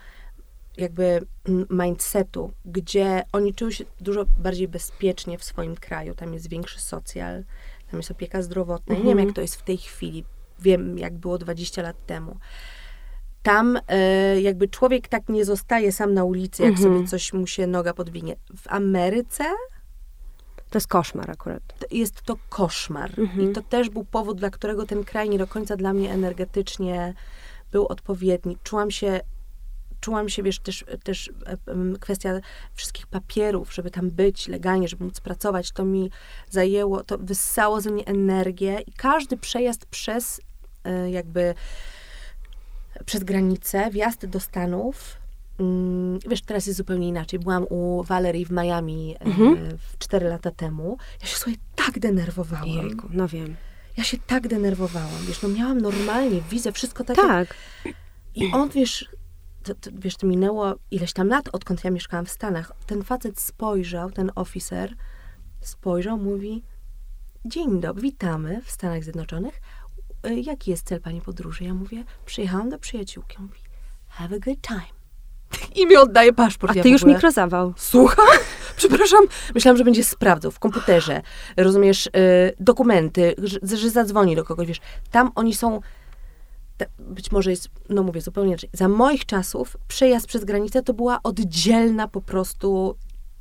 [0.76, 1.26] jakby
[1.70, 6.14] mindsetu, gdzie oni czują się dużo bardziej bezpiecznie w swoim kraju.
[6.14, 7.44] Tam jest większy socjal,
[7.90, 8.94] tam jest opieka zdrowotna.
[8.94, 9.08] Mhm.
[9.08, 10.24] Nie wiem, jak to jest w tej chwili.
[10.60, 12.36] Wiem, jak było 20 lat temu
[13.42, 16.94] tam e, jakby człowiek tak nie zostaje sam na ulicy, jak mhm.
[16.94, 18.36] sobie coś mu się noga podwinie.
[18.56, 19.44] W Ameryce
[20.70, 21.62] to jest koszmar akurat.
[21.90, 23.10] Jest to koszmar.
[23.18, 23.50] Mhm.
[23.50, 27.14] I to też był powód, dla którego ten kraj nie do końca dla mnie energetycznie
[27.72, 28.56] był odpowiedni.
[28.62, 29.20] Czułam się,
[30.00, 31.30] czułam się, wiesz, też, też
[32.00, 32.40] kwestia
[32.74, 36.10] wszystkich papierów, żeby tam być legalnie, żeby móc pracować, to mi
[36.50, 40.40] zajęło, to wyssało ze mnie energię i każdy przejazd przez
[40.84, 41.54] e, jakby
[43.04, 45.16] przez granicę, wjazd do Stanów.
[45.58, 47.38] Mm, wiesz, teraz jest zupełnie inaczej.
[47.38, 49.78] Byłam u Valerii w Miami e, mhm.
[49.98, 50.96] 4 lata temu.
[51.20, 52.68] Ja się sobie tak denerwowałam.
[52.68, 53.56] Jejku, no wiem.
[53.96, 55.26] Ja się tak denerwowałam.
[55.28, 57.16] Wiesz, no miałam normalnie wizę, wszystko tak.
[57.16, 57.54] Tak.
[57.84, 57.94] Jak...
[58.34, 59.08] I on, wiesz,
[59.62, 62.72] to, to, wiesz, to minęło ileś tam lat, odkąd ja mieszkałam w Stanach.
[62.86, 64.94] Ten facet spojrzał, ten oficer
[65.60, 66.62] spojrzał, mówi
[67.44, 69.60] dzień dobry, witamy w Stanach Zjednoczonych.
[70.26, 71.64] Y, jaki jest cel pani podróży?
[71.64, 73.36] Ja mówię, przyjechałam do przyjaciółki.
[73.36, 73.60] On mówi,
[74.08, 74.98] have a good time.
[75.74, 76.70] I mi oddaje paszport.
[76.70, 77.74] A ty ja już mikrozawał.
[77.76, 78.26] Słucham?
[78.76, 79.20] Przepraszam.
[79.54, 81.22] Myślałam, że będzie sprawdzał w komputerze,
[81.56, 82.10] rozumiesz, y,
[82.60, 84.80] dokumenty, że, że zadzwoni do kogoś, wiesz.
[85.10, 85.80] Tam oni są,
[86.98, 88.70] być może jest, no mówię zupełnie inaczej.
[88.72, 92.96] Za moich czasów przejazd przez granicę to była oddzielna po prostu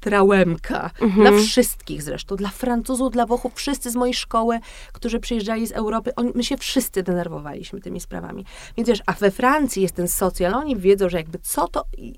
[0.08, 0.92] trałemka.
[1.02, 1.22] Mhm.
[1.22, 2.36] Dla wszystkich zresztą.
[2.36, 4.60] Dla Francuzów, dla Włochów, wszyscy z mojej szkoły,
[4.94, 8.46] którzy przyjeżdżali z Europy, oni, my się wszyscy denerwowaliśmy tymi sprawami.
[8.78, 11.84] Więc wiesz, a we Francji jest ten socjal, oni wiedzą, że jakby co to...
[11.98, 12.16] I,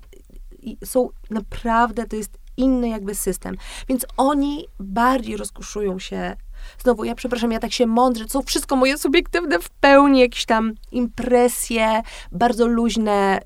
[0.62, 3.56] i są naprawdę, to jest inny jakby system.
[3.88, 6.36] Więc oni bardziej rozkuszują się
[6.78, 10.44] Znowu, ja przepraszam, ja tak się mądrze, to są wszystko moje subiektywne w pełni, jakieś
[10.44, 13.40] tam impresje, bardzo luźne,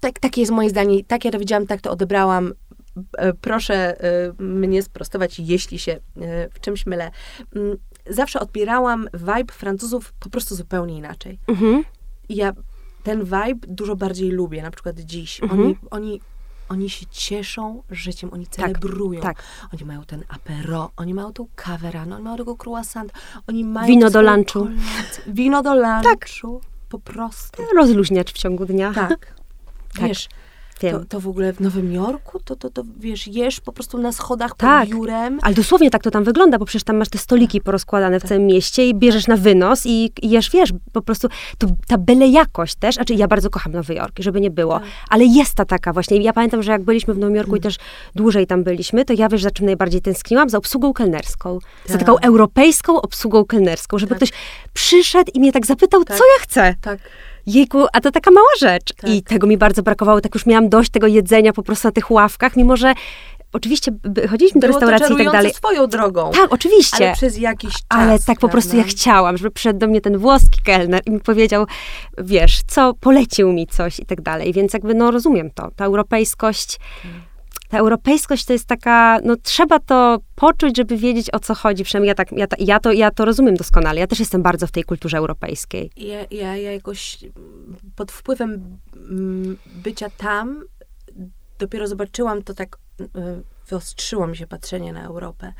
[0.00, 2.52] tak, takie jest moje zdanie, tak ja to widziałam, tak to odebrałam.
[3.18, 7.10] e, proszę e, mnie sprostować, jeśli się e, w czymś mylę.
[7.56, 7.76] Mm,
[8.10, 11.38] zawsze odbierałam vibe Francuzów po prostu zupełnie inaczej.
[11.48, 11.84] Mhm.
[12.28, 12.52] Ja
[13.02, 15.42] ten vibe dużo bardziej lubię, na przykład dziś.
[15.42, 15.60] Mhm.
[15.60, 16.20] Oni, oni,
[16.68, 19.20] oni się cieszą życiem, oni celebrują.
[19.20, 19.42] tak.
[19.74, 23.12] Oni mają ten apero, oni mają tą kawę rano, oni mają tego croissant,
[23.48, 24.52] oni mają Wino do lunchu.
[24.60, 25.24] kolację.
[25.26, 26.60] Wino do lunchu.
[26.88, 27.62] Po prostu.
[27.76, 28.92] Rozluźniacz w ciągu dnia.
[28.94, 29.35] Tak.
[29.98, 30.08] Tak.
[30.08, 30.28] Wiesz,
[30.80, 34.12] to, to w ogóle w Nowym Jorku, to, to, to wiesz, jesz po prostu na
[34.12, 34.88] schodach pod Tak.
[34.88, 35.38] biurem.
[35.42, 38.28] Ale dosłownie tak to tam wygląda, bo przecież tam masz te stoliki porozkładane w Tak.
[38.28, 41.28] całym mieście i bierzesz na wynos i, i jesz, wiesz, po prostu
[41.58, 44.88] to, ta byle jakość też, znaczy ja bardzo kocham Nowy Jork, żeby nie było, Tak.
[45.10, 47.58] ale jest ta taka właśnie, ja pamiętam, że jak byliśmy w Nowym Jorku Mm.
[47.58, 47.76] i też
[48.14, 50.50] dłużej tam byliśmy, to ja wiesz, za czym najbardziej tęskniłam?
[50.50, 51.58] Za obsługą kelnerską.
[51.86, 52.06] Za Tak.
[52.06, 54.18] taką europejską obsługą kelnerską, żeby Tak.
[54.18, 54.30] ktoś
[54.72, 56.18] przyszedł i mnie tak zapytał, Tak.
[56.18, 56.74] co ja chcę.
[56.80, 56.98] Tak.
[57.46, 58.92] Jejku, a to taka mała rzecz.
[58.92, 59.10] Tak.
[59.10, 60.20] I tego mi bardzo brakowało.
[60.20, 62.94] Tak już miałam dość tego jedzenia po prostu na tych ławkach, mimo że
[63.52, 63.92] oczywiście
[64.30, 65.54] chodziliśmy do Było to restauracji i tak dalej.
[65.54, 66.30] swoją drogą.
[66.30, 67.06] Tak, oczywiście.
[67.06, 67.84] Ale przez jakiś czas.
[67.88, 71.20] Ale tak po prostu ja chciałam, żeby przyszedł do mnie ten włoski kelner i mi
[71.20, 71.66] powiedział,
[72.18, 74.52] wiesz, co, polecił mi coś i tak dalej.
[74.52, 75.70] Więc jakby, no rozumiem to.
[75.76, 76.78] Ta europejskość,
[77.68, 81.84] ta europejskość to jest taka, no trzeba to poczuć, żeby wiedzieć o co chodzi.
[81.84, 84.00] Przynajmniej ja, tak, ja, ja, to, ja to rozumiem doskonale.
[84.00, 85.90] Ja też jestem bardzo w tej kulturze europejskiej.
[85.96, 87.18] Ja, ja, ja jakoś
[87.96, 88.78] pod wpływem
[89.10, 90.64] mm, bycia tam
[91.58, 93.06] dopiero zobaczyłam to tak, y,
[93.68, 95.52] wyostrzyło mi się patrzenie na Europę.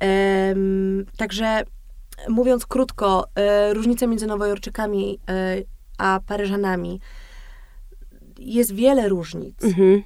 [0.00, 1.62] Em, także
[2.28, 5.56] mówiąc krótko, e, różnica między Nowojorczykami e,
[5.98, 7.00] a Paryżanami
[8.38, 9.64] jest wiele różnic.
[9.64, 10.02] Mhm,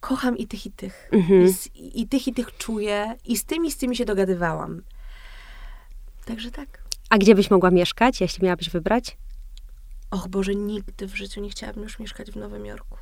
[0.00, 1.08] kocham i tych, i tych.
[1.12, 1.44] mhm.
[1.44, 3.14] I, z, I tych, i tych czuję.
[3.24, 4.82] I z tymi, z tymi się dogadywałam.
[6.24, 6.84] Także tak.
[7.10, 9.16] A gdzie byś mogła mieszkać, jeśli miałabyś wybrać?
[10.10, 12.96] Och Boże, nigdy w życiu nie chciałabym już mieszkać w Nowym Jorku.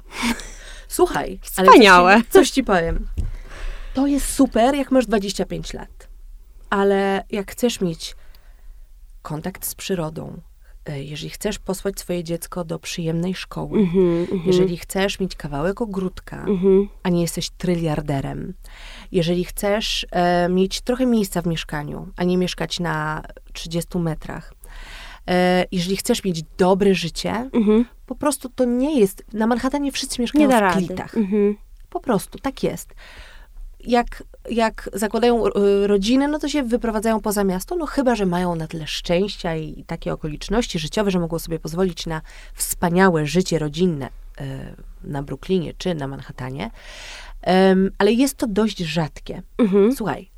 [0.88, 2.14] Słuchaj, Wspaniałe.
[2.14, 3.08] Coś, ci, coś ci powiem.
[3.94, 6.08] To jest super, jak masz 25 lat.
[6.70, 8.16] Ale jak chcesz mieć
[9.22, 10.40] kontakt z przyrodą,
[10.88, 16.44] jeżeli chcesz posłać swoje dziecko do przyjemnej szkoły, Mhm, mhm, jeżeli chcesz mieć kawałek ogródka,
[16.44, 16.88] mhm.
[17.02, 18.54] a nie jesteś tryliarderem,
[19.12, 23.22] jeżeli chcesz e, mieć trochę miejsca w mieszkaniu, a nie mieszkać na
[23.52, 24.54] 30 metrach,
[25.28, 27.84] e, jeżeli chcesz mieć dobre życie, Mhm.
[28.06, 29.24] po prostu to nie jest.
[29.32, 31.16] Na Manhattanie wszyscy Nie mieszkają da w klitach.
[31.16, 31.56] Mhm.
[31.90, 32.94] Po prostu, tak jest.
[33.80, 38.54] Jak, jak zakładają y, rodziny, no to się wyprowadzają poza miasto, no chyba, że mają
[38.54, 42.22] na tyle szczęścia i takie okoliczności życiowe, że mogą sobie pozwolić na
[42.54, 46.70] wspaniałe życie rodzinne y, na Brooklynie czy na Manhattanie.
[47.98, 49.42] Ale jest to dość rzadkie.
[49.58, 49.96] Mhm.
[49.96, 50.30] Słuchaj,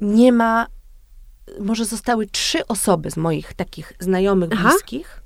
[0.00, 0.66] nie ma,
[1.60, 4.68] może zostały trzy osoby z moich takich znajomych, Aha.
[4.68, 5.22] bliskich,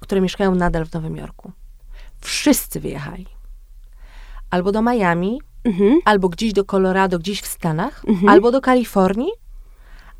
[0.00, 1.52] które mieszkają nadal w Nowym Jorku.
[2.20, 3.26] Wszyscy wyjechali.
[4.50, 5.98] Albo do Miami, Mhm.
[6.04, 8.28] albo gdzieś do Colorado, gdzieś w Stanach, Mhm.
[8.28, 9.30] albo do Kalifornii,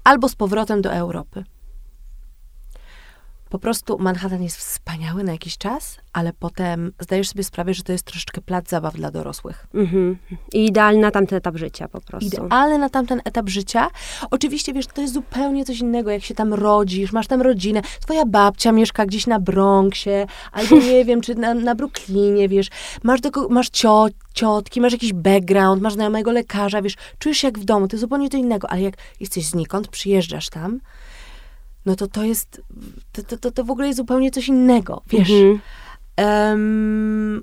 [0.05, 1.45] albo z powrotem do Europy.
[3.53, 7.93] Po prostu Manhattan jest wspaniały na jakiś czas, ale potem zdajesz sobie sprawę, że to
[7.93, 9.67] jest troszeczkę plac zabaw dla dorosłych.
[9.75, 10.19] Mhm.
[10.53, 12.27] I idealny na tamten etap życia po prostu.
[12.27, 13.89] Idealny na tamten etap życia.
[14.31, 18.27] Oczywiście, wiesz, to jest zupełnie coś innego, jak się tam rodzisz, masz tam rodzinę, twoja
[18.27, 22.69] babcia mieszka gdzieś na Bronxie, albo nie wiem, czy na, na Brooklynie, wiesz,
[23.03, 27.59] masz, do, masz cio, ciotki, masz jakiś background, masz znajomego lekarza, wiesz, czujesz się jak
[27.59, 30.81] w domu, to jest zupełnie to innego, ale jak jesteś znikąd, przyjeżdżasz tam,
[31.87, 32.63] no to to jest,
[33.13, 35.31] to, to, to, to w ogóle jest zupełnie coś innego, wiesz.
[35.31, 35.61] Mhm.
[36.17, 37.43] Em,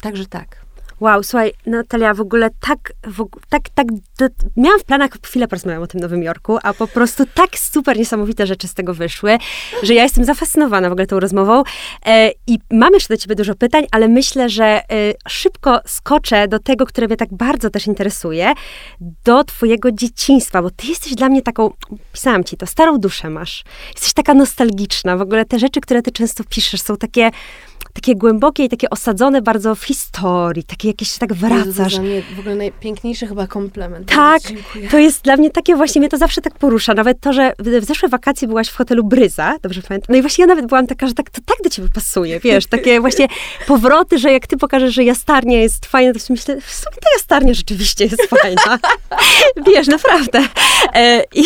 [0.00, 0.66] także tak.
[1.00, 3.86] Wow, słuchaj, Natalia, w ogóle tak, w, tak, tak,
[4.56, 8.46] miałam w planach chwilę porozmawiać o tym Nowym Jorku, a po prostu tak super niesamowite
[8.46, 9.38] rzeczy z tego wyszły,
[9.82, 11.62] że ja jestem zafascynowana w ogóle tą rozmową
[12.06, 14.82] e, i mam jeszcze do ciebie dużo pytań, ale myślę, że e,
[15.28, 18.52] szybko skoczę do tego, które mnie tak bardzo też interesuje,
[19.24, 21.70] do twojego dzieciństwa, bo ty jesteś dla mnie taką,
[22.12, 23.64] pisałam ci to, starą duszę masz.
[23.94, 27.30] Jesteś taka nostalgiczna, w ogóle te rzeczy, które ty często piszesz są takie
[27.92, 31.94] takie głębokie i takie osadzone bardzo w historii, takie jakieś tak wracasz.
[31.94, 34.08] To dla mnie w ogóle najpiękniejszy chyba komplement.
[34.08, 34.42] Tak,
[34.90, 36.94] to jest dla mnie takie właśnie, mnie to zawsze tak porusza.
[36.94, 40.06] Nawet to, że w, zeszłe wakacje byłaś w hotelu Bryza, dobrze pamiętam.
[40.08, 42.66] No i właśnie ja nawet byłam taka, że tak, to tak do ciebie pasuje, wiesz,
[42.66, 43.28] takie właśnie
[43.66, 47.10] powroty, że jak ty pokażesz, że jastarnia jest fajna, to sobie myślę, w sumie ta
[47.14, 48.78] jastarnia rzeczywiście jest fajna.
[49.66, 50.42] wiesz, naprawdę.
[50.94, 51.44] E, I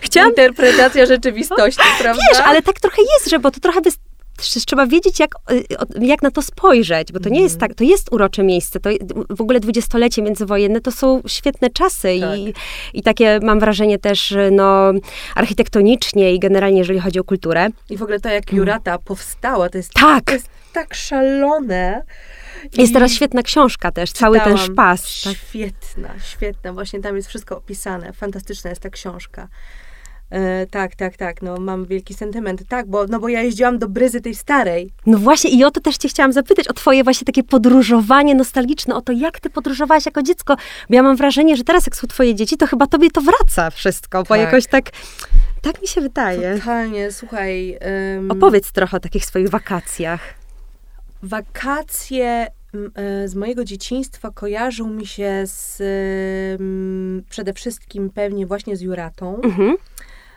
[0.00, 2.22] chciałam Interpretacja rzeczywistości, prawda?
[2.32, 3.94] Wiesz, ale tak trochę jest, że bo to trochę też
[4.36, 5.64] trzeba wiedzieć, jak, y,
[6.00, 8.90] jak na to spojrzeć, bo to nie jest tak, to jest urocze miejsce, to
[9.30, 12.52] w ogóle dwudziestolecie międzywojenne to są świetne czasy i,
[12.94, 14.92] i takie mam wrażenie też, y, no,
[15.34, 17.68] architektonicznie i generalnie, jeżeli chodzi o kulturę.
[17.90, 20.24] I w ogóle to, jak Jurata powstała, to jest, Tak.
[20.24, 22.02] to jest tak szalone.
[22.78, 25.22] Jest teraz świetna książka też, cały ten szpas.
[25.24, 25.36] Tak.
[25.36, 26.72] Świetna, świetna.
[26.72, 28.12] Właśnie tam jest wszystko opisane.
[28.12, 29.48] Fantastyczna jest ta książka.
[30.30, 31.42] E, tak, tak, tak.
[31.42, 32.62] No, mam wielki sentyment.
[32.68, 34.90] Tak, bo, no bo ja jeździłam do Bryzy tej starej.
[35.06, 38.94] No właśnie i o to też cię chciałam zapytać, o twoje właśnie takie podróżowanie nostalgiczne,
[38.94, 40.56] o to jak ty podróżowałaś jako dziecko.
[40.90, 43.70] Bo ja mam wrażenie, że teraz jak są twoje dzieci, to chyba tobie to wraca
[43.70, 44.40] wszystko, bo Tak.
[44.40, 44.84] jakoś tak,
[45.62, 46.58] tak mi się wydaje.
[46.58, 47.78] Totalnie, słuchaj.
[48.18, 50.20] ym, Opowiedz trochę o takich swoich wakacjach.
[51.22, 52.46] Wakacje
[52.94, 55.76] e, z mojego dzieciństwa kojarzą mi się z
[57.30, 59.40] przede wszystkim pewnie właśnie z Juratą.
[59.44, 59.76] Mhm.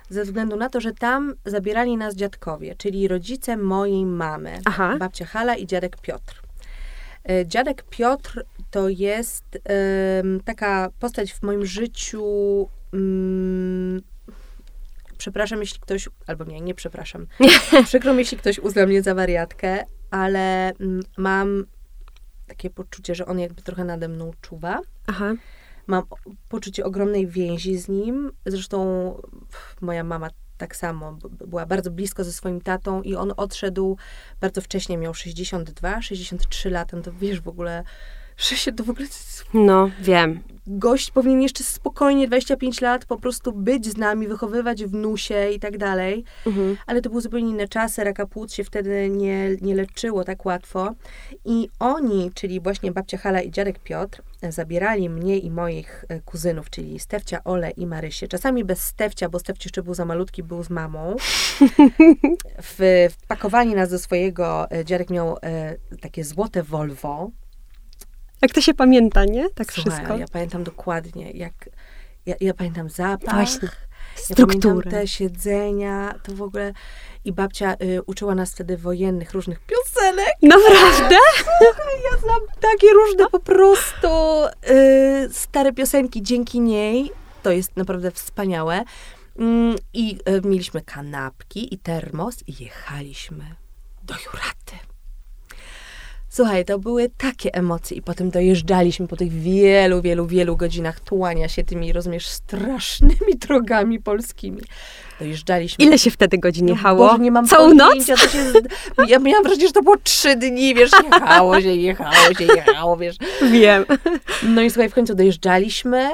[0.10, 4.96] Ze względu na to, że tam zabierali nas dziadkowie, czyli rodzice mojej mamy, Aha.
[5.00, 6.42] babcia Hala i dziadek Piotr.
[7.30, 12.24] E, Dziadek Piotr to jest em, taka postać w moim życiu.
[12.94, 14.02] mm,
[15.18, 17.28] przepraszam, jeśli ktoś, albo nie, nie przepraszam.
[17.86, 21.66] Przykro mi, jeśli ktoś uzna mnie za wariatkę, ale mm, mam
[22.48, 24.82] takie poczucie, że on jakby trochę nade mną czuwa.
[25.08, 25.34] Aha.
[25.90, 26.04] Mam
[26.50, 28.32] poczucie ogromnej więzi z nim.
[28.46, 28.78] Zresztą
[29.82, 31.18] moja mama tak samo
[31.48, 33.98] była bardzo blisko ze swoim tatą i on odszedł
[34.42, 36.98] bardzo wcześnie, miał 62, 63 lata.
[36.98, 37.84] No to wiesz w ogóle,
[38.38, 39.08] że się to w ogóle
[39.54, 40.40] No, wiem.
[40.68, 45.78] gość powinien jeszcze spokojnie 25 lat po prostu być z nami, wychowywać wnusie i tak
[45.78, 46.24] dalej.
[46.48, 46.78] Mhm.
[46.88, 50.94] Ale to były zupełnie inne czasy, raka płuc się wtedy nie, nie leczyło tak łatwo.
[51.46, 56.70] I oni, czyli właśnie babcia Hala i dziadek Piotr, zabierali mnie i moich e, kuzynów,
[56.70, 58.28] czyli Stefcia, Ole i Marysię.
[58.28, 61.16] Czasami bez Stefcia, bo Stefci jeszcze był za malutki, był z mamą.
[62.64, 67.32] W, wpakowali nas do swojego, e, dziadek miał e, takie złote Volvo,
[68.42, 69.50] Jak to się pamięta, nie?
[69.50, 70.18] Tak Słuchaj, wszystko.
[70.18, 71.70] ja pamiętam dokładnie, jak
[72.26, 73.70] ja, ja pamiętam zapach, Właśnie.
[74.30, 74.74] Ja Strukturę.
[74.74, 76.74] pamiętam te siedzenia, to w ogóle
[77.26, 80.36] i babcia y, uczyła nas wtedy wojennych różnych piosenek.
[80.56, 81.16] Naprawdę?
[82.12, 84.08] Ja znam takie różne po prostu
[84.70, 87.12] y, stare piosenki dzięki niej.
[87.44, 88.84] To jest naprawdę wspaniałe.
[89.40, 93.56] Mm, I y, mieliśmy kanapki i termos i jechaliśmy
[94.04, 94.89] do Juraty.
[96.30, 101.48] Słuchaj, to były takie emocje i potem dojeżdżaliśmy po tych wielu, wielu, wielu godzinach tułania
[101.48, 104.62] się tymi, rozumiesz, strasznymi drogami polskimi.
[105.20, 105.86] Dojeżdżaliśmy.
[105.86, 107.08] Ile się wtedy godzin No jechało?
[107.08, 107.90] Boże, nie mam Całą noc?
[107.90, 108.54] pojęcia, To się,
[109.08, 113.16] ja miałam wrażenie, że to było trzy dni, wiesz, jechało się, jechało się, jechało, wiesz.
[113.52, 113.86] Wiem.
[114.44, 116.10] No i słuchaj, w końcu dojeżdżaliśmy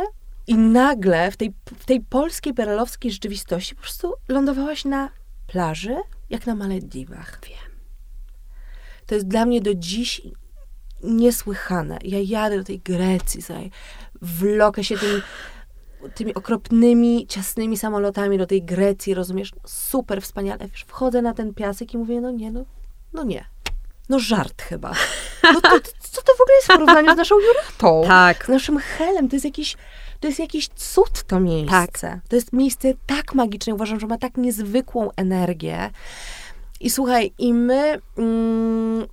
[0.47, 5.09] i nagle w tej, w tej polskiej, perelowskiej rzeczywistości po prostu lądowałaś na
[5.47, 5.95] plaży,
[6.30, 7.39] jak na Malediwach.
[7.47, 7.64] Wiem.
[9.06, 10.22] To jest dla mnie do dziś
[11.03, 11.97] niesłychane.
[12.03, 13.72] Ja jadę do tej Grecji, słuchaj,
[14.22, 15.22] wlokę się tymi,
[16.16, 19.51] tymi okropnymi, ciasnymi samolotami do tej Grecji, rozumiesz?
[19.66, 20.68] Super, wspaniale.
[20.68, 22.66] Wiesz, wchodzę na ten piasek i mówię, no nie, no,
[23.14, 23.45] no nie.
[24.10, 24.93] No żart chyba.
[25.43, 28.03] No to, to, co to w ogóle jest w porównaniu z naszą Juratą?
[28.08, 28.45] Tak.
[28.45, 29.30] Z naszym helem.
[29.30, 29.78] To jest jakiś,
[30.20, 32.22] to jest jakiś cud to miejsce.
[32.30, 33.74] To jest miejsce tak magiczne.
[33.74, 35.89] Uważam, że ma tak niezwykłą energię.
[36.80, 38.01] I słuchaj, i my...
[38.17, 39.07] Mm,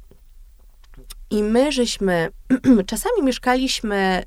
[1.30, 2.30] i my żeśmy
[2.86, 4.24] czasami mieszkaliśmy e,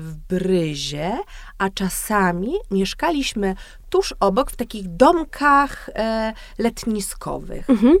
[0.00, 1.18] w Bryzie,
[1.58, 3.54] a czasami mieszkaliśmy
[3.90, 7.70] tuż obok w takich domkach e, letniskowych.
[7.70, 7.98] Mhm.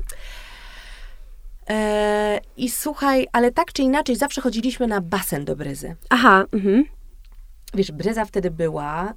[1.70, 5.96] E, I słuchaj, ale tak czy inaczej, zawsze chodziliśmy na basen do Bryzy.
[6.10, 6.44] Aha.
[6.52, 6.84] Mhm.
[7.74, 9.14] Wiesz, Bryza wtedy była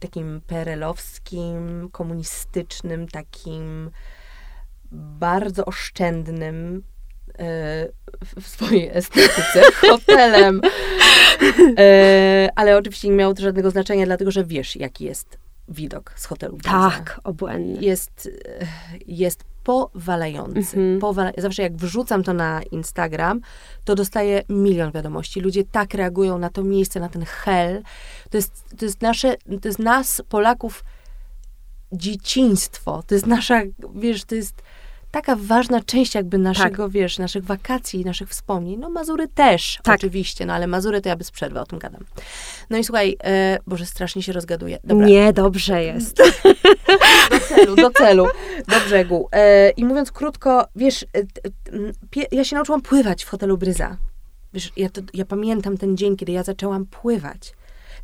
[0.00, 3.90] takim perelowskim, komunistycznym, takim
[4.92, 6.82] bardzo oszczędnym
[7.38, 7.88] e,
[8.40, 10.60] w, swojej estetyce hotelem.
[11.78, 15.38] E, ale oczywiście nie miało to żadnego znaczenia, dlatego że wiesz, jaki jest
[15.68, 16.58] widok z hotelu.
[16.62, 17.82] Tak, obłędny.
[17.82, 18.28] Jest,
[18.60, 18.66] e,
[19.06, 20.58] jest powalający.
[20.58, 20.98] Mhm.
[20.98, 21.32] Powala...
[21.38, 23.40] Zawsze jak wrzucam to na Instagram,
[23.84, 25.40] to dostaję milion wiadomości.
[25.40, 27.82] Ludzie tak reagują na to miejsce, na ten hel.
[28.30, 30.84] To jest, to jest nasze, to jest nas, Polaków,
[31.92, 33.02] dzieciństwo.
[33.06, 33.62] To jest nasza,
[33.94, 34.62] wiesz, to jest
[35.12, 38.78] taka ważna część jakby naszego, wiesz, naszych wakacji, naszych wspomnień.
[38.80, 39.94] No Mazury też, Tak.
[39.94, 42.04] oczywiście, no ale Mazury to ja bez przerwy o tym gadam.
[42.70, 44.78] No i słuchaj, e, Boże, strasznie się rozgaduję.
[44.84, 46.16] Dobra, Nie, dobrze jest.
[47.30, 48.26] do celu, do celu,
[48.68, 49.28] do brzegu.
[49.32, 51.06] E, I mówiąc krótko, wiesz, e,
[52.10, 53.96] pie- ja się nauczyłam pływać w hotelu Bryza.
[54.54, 57.52] Wiesz, ja, to, ja pamiętam ten dzień, kiedy ja zaczęłam pływać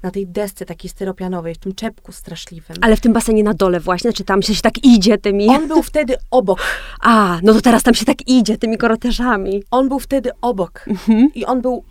[0.02, 2.76] na tej desce takiej styropianowej, w tym czepku straszliwym.
[2.80, 5.48] Ale w tym basenie na dole właśnie, czy tam się tak idzie tymi...
[5.48, 6.60] On był wtedy obok.
[7.00, 9.62] A, no to teraz tam się tak idzie tymi korytarzami.
[9.70, 10.84] On był wtedy obok.
[10.88, 11.30] Mhm.
[11.34, 11.84] I on był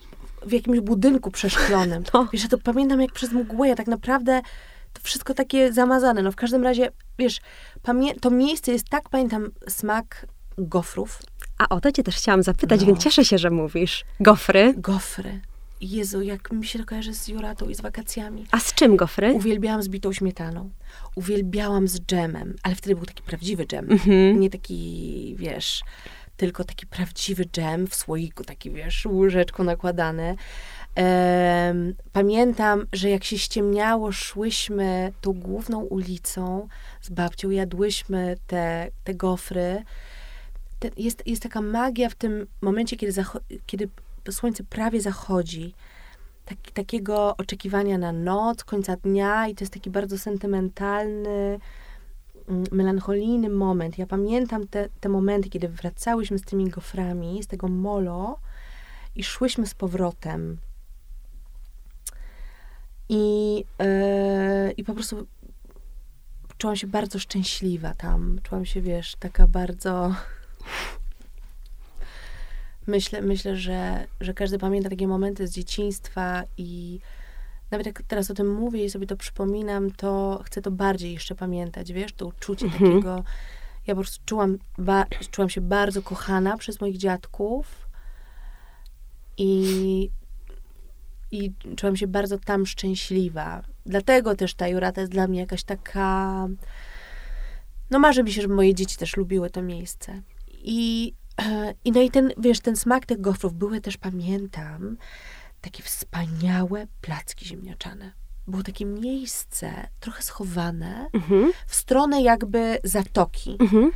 [0.45, 2.03] w jakimś budynku przeszklonym.
[2.13, 2.27] No.
[2.33, 4.41] Wiesz, ja to pamiętam jak przez mgłę, ja tak naprawdę
[4.93, 6.21] to wszystko takie zamazane.
[6.21, 7.39] No w każdym razie, wiesz,
[8.21, 10.25] to miejsce jest tak, pamiętam, smak
[10.57, 11.19] gofrów.
[11.57, 12.87] A o to cię też chciałam zapytać, No.
[12.87, 14.05] więc cieszę się, że mówisz.
[14.19, 14.73] Gofry.
[14.77, 15.41] Gofry.
[15.81, 18.45] Jezu, jak mi się to kojarzy z Juratą i z wakacjami.
[18.51, 19.33] A z czym gofry?
[19.33, 20.69] Uwielbiałam z bitą śmietaną.
[21.15, 23.91] Uwielbiałam z dżemem, ale wtedy był taki prawdziwy dżem.
[23.91, 24.39] Mhm.
[24.39, 25.81] Nie taki, wiesz,
[26.37, 30.35] tylko taki prawdziwy dżem w słoiku, taki, wiesz, łyżeczką nakładane.
[30.95, 36.67] Em, pamiętam, że jak się ściemniało, szłyśmy tą główną ulicą
[37.01, 39.83] z babcią, jadłyśmy te, te gofry.
[40.79, 43.89] Te, jest, jest taka magia w tym momencie, kiedy, zacho- kiedy
[44.31, 45.73] słońce prawie zachodzi.
[46.45, 51.59] Tak, takiego oczekiwania na noc, końca dnia i to jest taki bardzo sentymentalny,
[52.49, 53.97] mm, melancholijny moment.
[53.97, 58.39] Ja pamiętam te, te momenty, kiedy wracałyśmy z tymi goframi, z tego molo
[59.15, 60.57] i szłyśmy z powrotem.
[63.09, 65.27] I, e, I po prostu
[66.57, 68.39] czułam się bardzo szczęśliwa tam.
[68.43, 70.15] Czułam się, wiesz, taka bardzo...
[72.87, 76.99] Myślę, myślę że, że każdy pamięta takie momenty z dzieciństwa i
[77.71, 81.35] nawet jak teraz o tym mówię i sobie to przypominam, to chcę to bardziej jeszcze
[81.35, 82.91] pamiętać, wiesz, to uczucie Mhm.
[82.91, 83.23] takiego...
[83.87, 87.87] Ja po prostu czułam, ba, czułam się bardzo kochana przez moich dziadków
[89.37, 90.09] i,
[91.31, 93.63] i czułam się bardzo tam szczęśliwa.
[93.85, 96.47] Dlatego też ta Jurata jest dla mnie jakaś taka...
[97.89, 100.21] No marzy mi się, żeby moje dzieci też lubiły to miejsce.
[100.47, 101.13] I,
[101.85, 104.97] i no i ten, wiesz, ten smak tych gofrów były też, pamiętam,
[105.61, 108.11] takie wspaniałe placki ziemniaczane.
[108.47, 111.51] Było takie miejsce, trochę schowane, Mhm.
[111.67, 113.57] w stronę jakby zatoki.
[113.59, 113.91] Mhm.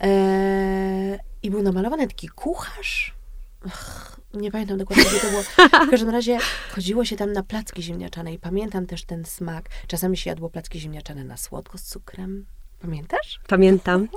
[0.00, 3.14] Eee, I był namalowany taki kucharz.
[3.66, 5.42] Ach, nie pamiętam dokładnie, gdzie to było.
[5.86, 6.38] W każdym razie
[6.70, 9.68] chodziło się tam na placki ziemniaczane i pamiętam też ten smak.
[9.86, 12.46] Czasami się jadło placki ziemniaczane na słodko z cukrem.
[12.80, 13.40] Pamiętasz?
[13.48, 14.08] Pamiętam.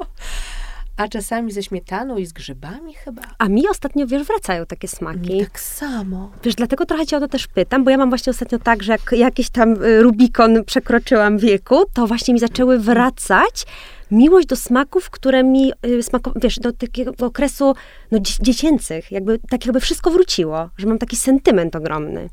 [1.00, 3.22] A czasami ze śmietaną i z grzybami chyba.
[3.38, 5.40] A mi ostatnio, wiesz, wracają takie Mi smaki.
[5.44, 6.32] tak samo.
[6.44, 8.92] Wiesz, dlatego trochę cię o to też pytam, bo ja mam właśnie ostatnio tak, że
[8.92, 13.66] jak jakiś tam y, Rubikon przekroczyłam wieku, to właśnie mi zaczęły wracać
[14.12, 17.74] miłość do smaków, które mi, y, smako, wiesz, do takiego okresu
[18.12, 22.30] no, dzie- dziecięcych, jakby tak jakby wszystko wróciło, że mam taki sentyment ogromny.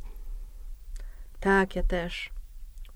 [1.41, 2.31] Tak, ja też.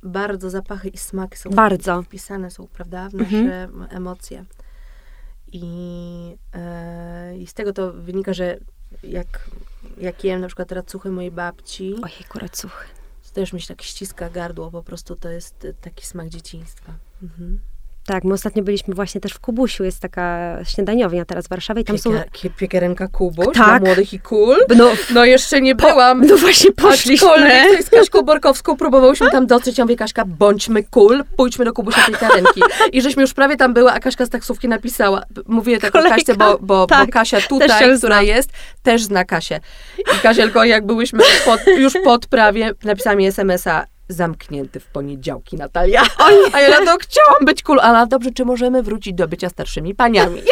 [0.03, 2.03] Bardzo zapachy i smaki są Bardzo.
[2.03, 3.87] wpisane są, prawda, w nasze Mhm.
[3.91, 4.45] emocje.
[5.53, 6.37] I,
[7.39, 8.59] I z tego to wynika, że
[9.03, 9.51] jak,
[9.99, 12.87] jak jem na przykład racuchy mojej babci, Ojej, racuchy.
[13.29, 16.95] to też mi się tak ściska gardło, po prostu to jest taki smak dzieciństwa.
[17.23, 17.61] Mhm.
[18.07, 21.85] Tak, my ostatnio byliśmy właśnie też w Kubusiu, jest taka śniadaniownia teraz w Warszawie i
[21.85, 22.11] tam są...
[22.11, 23.55] Piekier, kie- Piekarenka Kubuś Tak.
[23.55, 24.57] dla młodych i cool.
[24.77, 26.27] No, No jeszcze nie po, byłam.
[26.27, 27.29] no właśnie poszliśmy.
[27.31, 29.79] Aczkolwiek z Kaśką Borkowską próbowałyśmy tam dotrzeć.
[29.79, 32.61] Ja mówię, Kaśka, bądźmy cool, pójdźmy do Kubusia Piekarenki.
[32.93, 35.23] I żeśmy już prawie tam były, a Kaśka z taksówki napisała.
[35.47, 36.17] Mówię tak o Kolejka.
[36.17, 38.51] Kaśce, bo, bo, Tak, bo Kasia tutaj, która jest,
[38.83, 39.61] też zna Kasię.
[39.99, 46.03] I Kasielko, jak byłyśmy pod, już pod prawie, napisała mi SMS-a, zamknięty w poniedziałki, Natalia.
[46.53, 49.95] A ja na to chciałam być cool, ale dobrze, czy możemy wrócić do bycia starszymi
[49.95, 50.43] paniami?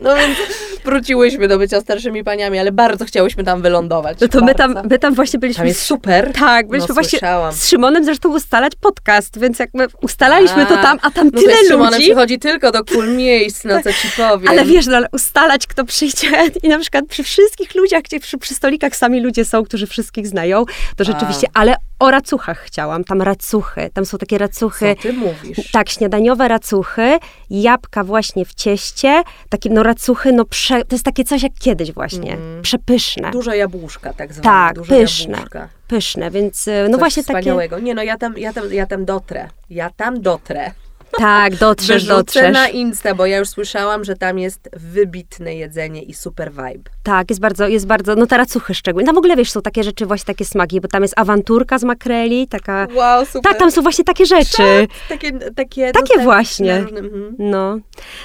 [0.00, 0.38] No więc
[0.84, 4.18] wróciłyśmy do bycia starszymi paniami, ale bardzo chciałyśmy tam wylądować.
[4.20, 5.58] No to my tam, my tam właśnie byliśmy...
[5.60, 6.32] Tam jest super.
[6.32, 7.52] Tak, byliśmy No, właśnie słyszałam.
[7.52, 11.40] z Szymonem zresztą ustalać podcast, więc jak my ustalaliśmy to A, tam, a tam No
[11.40, 12.04] tyle to z Szymonem ludzi.
[12.06, 14.48] przychodzi tylko do cool miejsc, no co ci powiem.
[14.48, 16.28] Ale wiesz, no, ale ustalać, kto przyjdzie
[16.62, 20.26] i na przykład przy wszystkich ludziach, gdzie przy, przy stolikach sami ludzie są, którzy wszystkich
[20.26, 20.64] znają,
[20.96, 25.70] to rzeczywiście, ale o racuchach chciałam, tam racuchy, tam są takie racuchy, Co ty mówisz?
[25.72, 27.18] tak, śniadaniowe racuchy,
[27.50, 31.92] jabłka właśnie w cieście, takie no racuchy, no prze, to jest takie coś jak kiedyś
[31.92, 32.62] właśnie, Mhm.
[32.62, 34.44] przepyszne, Duże jabłuszka tak zwane.
[34.44, 35.32] Tak, duże pyszne.
[35.32, 35.68] Jabłuszka.
[35.88, 37.78] pyszne, więc y, no Coś właśnie takie, wspaniałego.
[37.78, 39.48] Nie no, ja tam, ja, tam, ja tam dotrę.
[39.70, 40.70] Ja tam dotrę.
[41.18, 42.52] Tak, dotrzesz, Wyrzucę dotrzesz.
[42.52, 46.90] na Insta, bo ja już słyszałam, że tam jest wybitne jedzenie i super vibe.
[47.02, 49.06] Tak, jest bardzo, jest bardzo, no te racuchy szczególnie.
[49.06, 51.84] Tam w ogóle, wiesz, są takie rzeczy, właśnie takie smaki, bo tam jest awanturka z
[51.84, 52.86] makreli, taka...
[52.94, 53.42] Wow, super.
[53.42, 54.88] Tak, tam są właśnie takie rzeczy.
[55.08, 56.74] Takie, takie, Takie no, właśnie.
[56.76, 57.36] mhm.
[57.38, 57.78] No,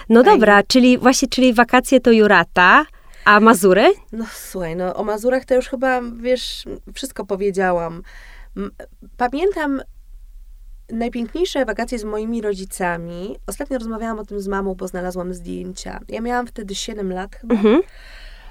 [0.10, 2.86] no dobra, czyli właśnie, czyli wakacje to Jurata,
[3.26, 3.94] a Mazury?
[4.12, 6.64] No słuchaj, no o Mazurach to już chyba, wiesz,
[6.94, 8.02] wszystko powiedziałam.
[9.18, 9.82] Pamiętam
[10.92, 13.36] najpiękniejsze wakacje z moimi rodzicami.
[13.48, 16.00] Ostatnio rozmawiałam o tym z mamą, bo znalazłam zdjęcia.
[16.10, 17.56] Ja miałam wtedy 7 lat chyba.
[17.56, 17.82] Mhm.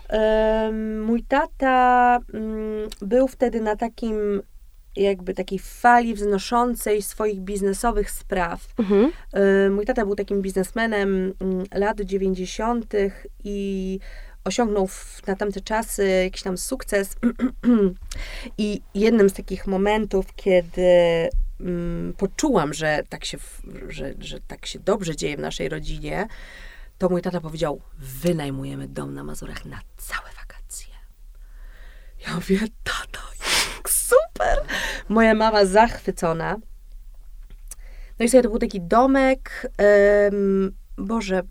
[0.09, 4.43] Em, Mój tata mm, był wtedy na takim
[4.97, 8.67] jakby takiej fali wznoszącej swoich biznesowych spraw.
[8.79, 9.13] Mhm.
[9.67, 12.93] Y, Mój tata był takim biznesmenem mm, lat 90.
[13.45, 14.01] i
[14.45, 17.17] osiągnął w, na tamte czasy jakiś tam sukces.
[18.59, 20.83] I jednym z takich momentów, kiedy
[21.61, 23.39] mm, poczułam, że tak, się,
[23.89, 26.27] że, że tak się dobrze dzieje w naszej rodzinie,
[26.99, 30.95] to mój tata powiedział, wynajmujemy dom na Mazurach na całe wakacje.
[32.27, 33.21] Ja mówię, tato,
[33.89, 34.59] super!
[35.09, 36.57] Moja mama zachwycona.
[38.19, 39.71] No i sobie to był taki domek,
[40.99, 41.43] Boże, e,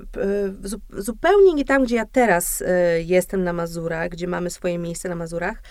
[0.64, 5.10] zu, zupełnie nie tam, gdzie ja teraz e, jestem na Mazurach, gdzie mamy swoje miejsce
[5.10, 5.62] na Mazurach.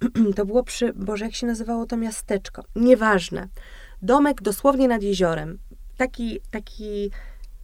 [0.36, 2.64] To było przy, Boże, jak się nazywało to miasteczko?
[2.76, 3.48] Nieważne.
[4.02, 5.58] Domek dosłownie nad jeziorem.
[5.96, 7.10] Taki, taki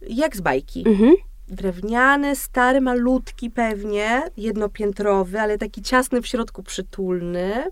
[0.01, 0.83] jak z bajki.
[0.87, 1.15] Mhm.
[1.47, 7.65] Drewniany, stary, malutki pewnie, jednopiętrowy, ale taki ciasny w środku, przytulny.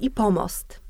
[0.00, 0.80] I pomost.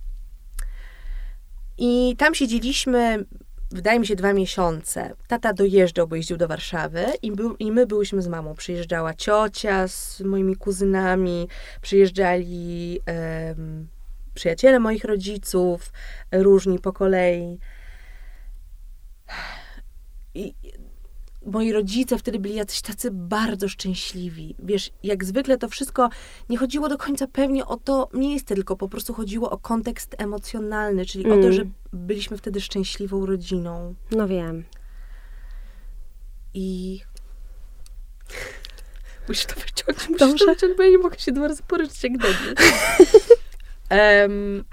[1.78, 3.24] I tam siedzieliśmy,
[3.70, 5.14] wydaje mi się, dwa miesiące.
[5.28, 8.54] Tata dojeżdżał, bo jeździł do Warszawy i, był, i my byłyśmy z mamą.
[8.54, 11.48] Przyjeżdżała ciocia z moimi kuzynami,
[11.80, 13.88] przyjeżdżali em,
[14.34, 15.92] przyjaciele moich rodziców,
[16.32, 17.58] różni po kolei.
[20.34, 20.54] I
[21.46, 24.54] moi rodzice wtedy byli jacyś tacy bardzo szczęśliwi.
[24.58, 26.08] Wiesz, jak zwykle to wszystko
[26.48, 31.06] nie chodziło do końca pewnie o to miejsce, tylko po prostu chodziło o kontekst emocjonalny,
[31.06, 31.52] czyli o to, Mm.
[31.52, 33.94] że byliśmy wtedy szczęśliwą rodziną.
[34.10, 34.64] No wiem.
[36.54, 37.00] I.
[39.28, 40.44] Musisz to wyciągnąć, musisz Dobrze.
[40.44, 42.54] to wyciągnąć, bo ja nie mogę się dwa razy poryczeć jak dobrze.
[43.88, 44.64] Em,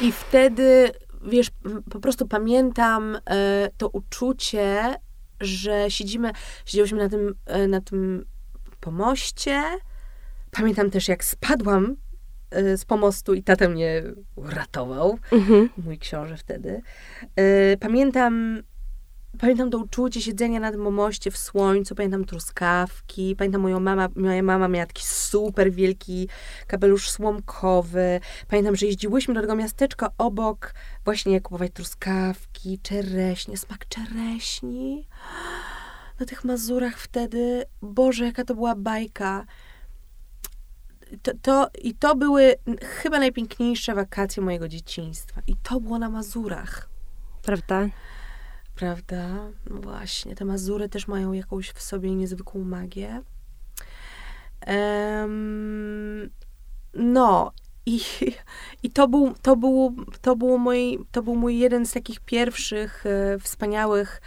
[0.00, 0.90] I wtedy,
[1.26, 1.50] wiesz,
[1.90, 4.94] po prostu pamiętam e, to uczucie,
[5.40, 6.30] że siedzimy,
[6.64, 8.24] siedziałyśmy na tym, e, na tym
[8.80, 9.62] pomoście.
[10.50, 11.96] Pamiętam też, jak spadłam
[12.50, 14.02] e, z pomostu i tata mnie
[14.36, 15.68] uratował Mhm.
[15.84, 16.82] mój książę wtedy.
[17.80, 18.62] Pamiętam,
[19.38, 24.42] pamiętam to uczucie siedzenia na tym moście w słońcu, pamiętam truskawki, pamiętam moją mama, moja
[24.42, 26.28] mama miała taki super wielki
[26.66, 28.20] kapelusz słomkowy.
[28.48, 30.74] Pamiętam, że jeździłyśmy do tego miasteczka obok
[31.04, 35.08] właśnie kupować truskawki, czereśnie, smak czereśni.
[36.20, 39.46] Na tych Mazurach wtedy, Boże, jaka to była bajka.
[41.22, 45.42] To, to, I to były chyba najpiękniejsze wakacje mojego dzieciństwa.
[45.46, 46.88] I to było na Mazurach.
[47.42, 47.88] Prawda?
[48.76, 49.28] Prawda?
[49.70, 53.22] No właśnie, te Mazury też mają jakąś w sobie niezwykłą magię.
[54.60, 56.30] Em,
[56.94, 57.52] no,
[57.86, 58.00] i,
[58.82, 63.04] i to, był, to, był, to, było mój, to był mój jeden z takich pierwszych
[63.06, 64.20] e, wspaniałych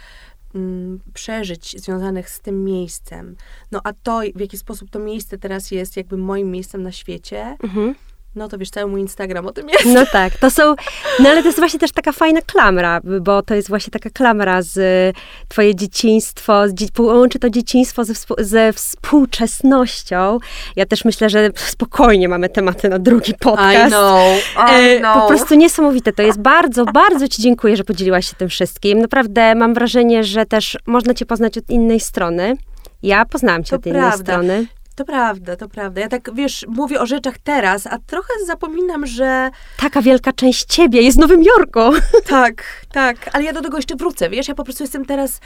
[0.54, 3.36] mm, przeżyć związanych z tym miejscem.
[3.72, 7.56] No a to, w jaki sposób to miejsce teraz jest jakby moim miejscem na świecie,
[7.62, 7.94] Mhm.
[8.34, 9.86] No to wiesz, cały mój Instagram o tym jest.
[9.86, 10.74] No tak, to są,
[11.20, 14.62] no ale to jest właśnie też taka fajna klamra, bo to jest właśnie taka klamra
[14.62, 15.12] z y,
[15.48, 20.38] twoje dzieciństwo, z, łączy to dzieciństwo ze, współ- ze współczesnością.
[20.76, 23.86] Ja też myślę, że spokojnie mamy tematy na drugi podcast.
[23.86, 25.22] I know, I E, know.
[25.22, 26.12] Po prostu niesamowite.
[26.12, 28.98] To jest bardzo, bardzo Ci dziękuję, że podzieliłaś się tym wszystkim.
[29.00, 32.56] Naprawdę mam wrażenie, że też można Cię poznać od innej strony.
[33.02, 34.24] Ja poznałam Cię To od innej prawda.
[34.32, 34.66] strony.
[35.00, 36.00] To prawda, to prawda.
[36.00, 41.02] Ja tak, wiesz, mówię o rzeczach teraz, a trochę zapominam, że Taka wielka część Ciebie
[41.02, 41.80] jest w Nowym Jorku.
[42.26, 45.40] tak, tak, ale ja do tego jeszcze wrócę, wiesz, ja po prostu jestem teraz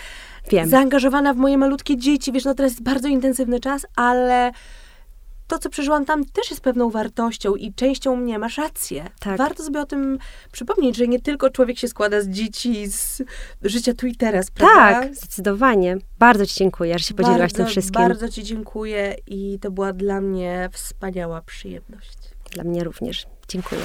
[0.50, 0.68] Wiem.
[0.68, 4.52] zaangażowana w moje malutkie dzieci, wiesz, no teraz jest bardzo intensywny czas, ale
[5.54, 9.10] to, co przeżyłam tam, też jest pewną wartością i częścią mnie, masz rację.
[9.20, 9.38] Tak.
[9.38, 10.18] Warto sobie o tym
[10.52, 13.22] przypomnieć, że nie tylko człowiek się składa z dzieci, z
[13.62, 15.00] życia tu i teraz, prawda?
[15.00, 15.96] Tak, zdecydowanie.
[16.18, 18.02] Bardzo Ci dziękuję, że się podzieliłaś bardzo, tym wszystkim.
[18.02, 22.18] Bardzo Ci dziękuję i to była dla mnie wspaniała przyjemność.
[22.50, 23.26] Dla mnie również.
[23.48, 23.80] Dziękuję.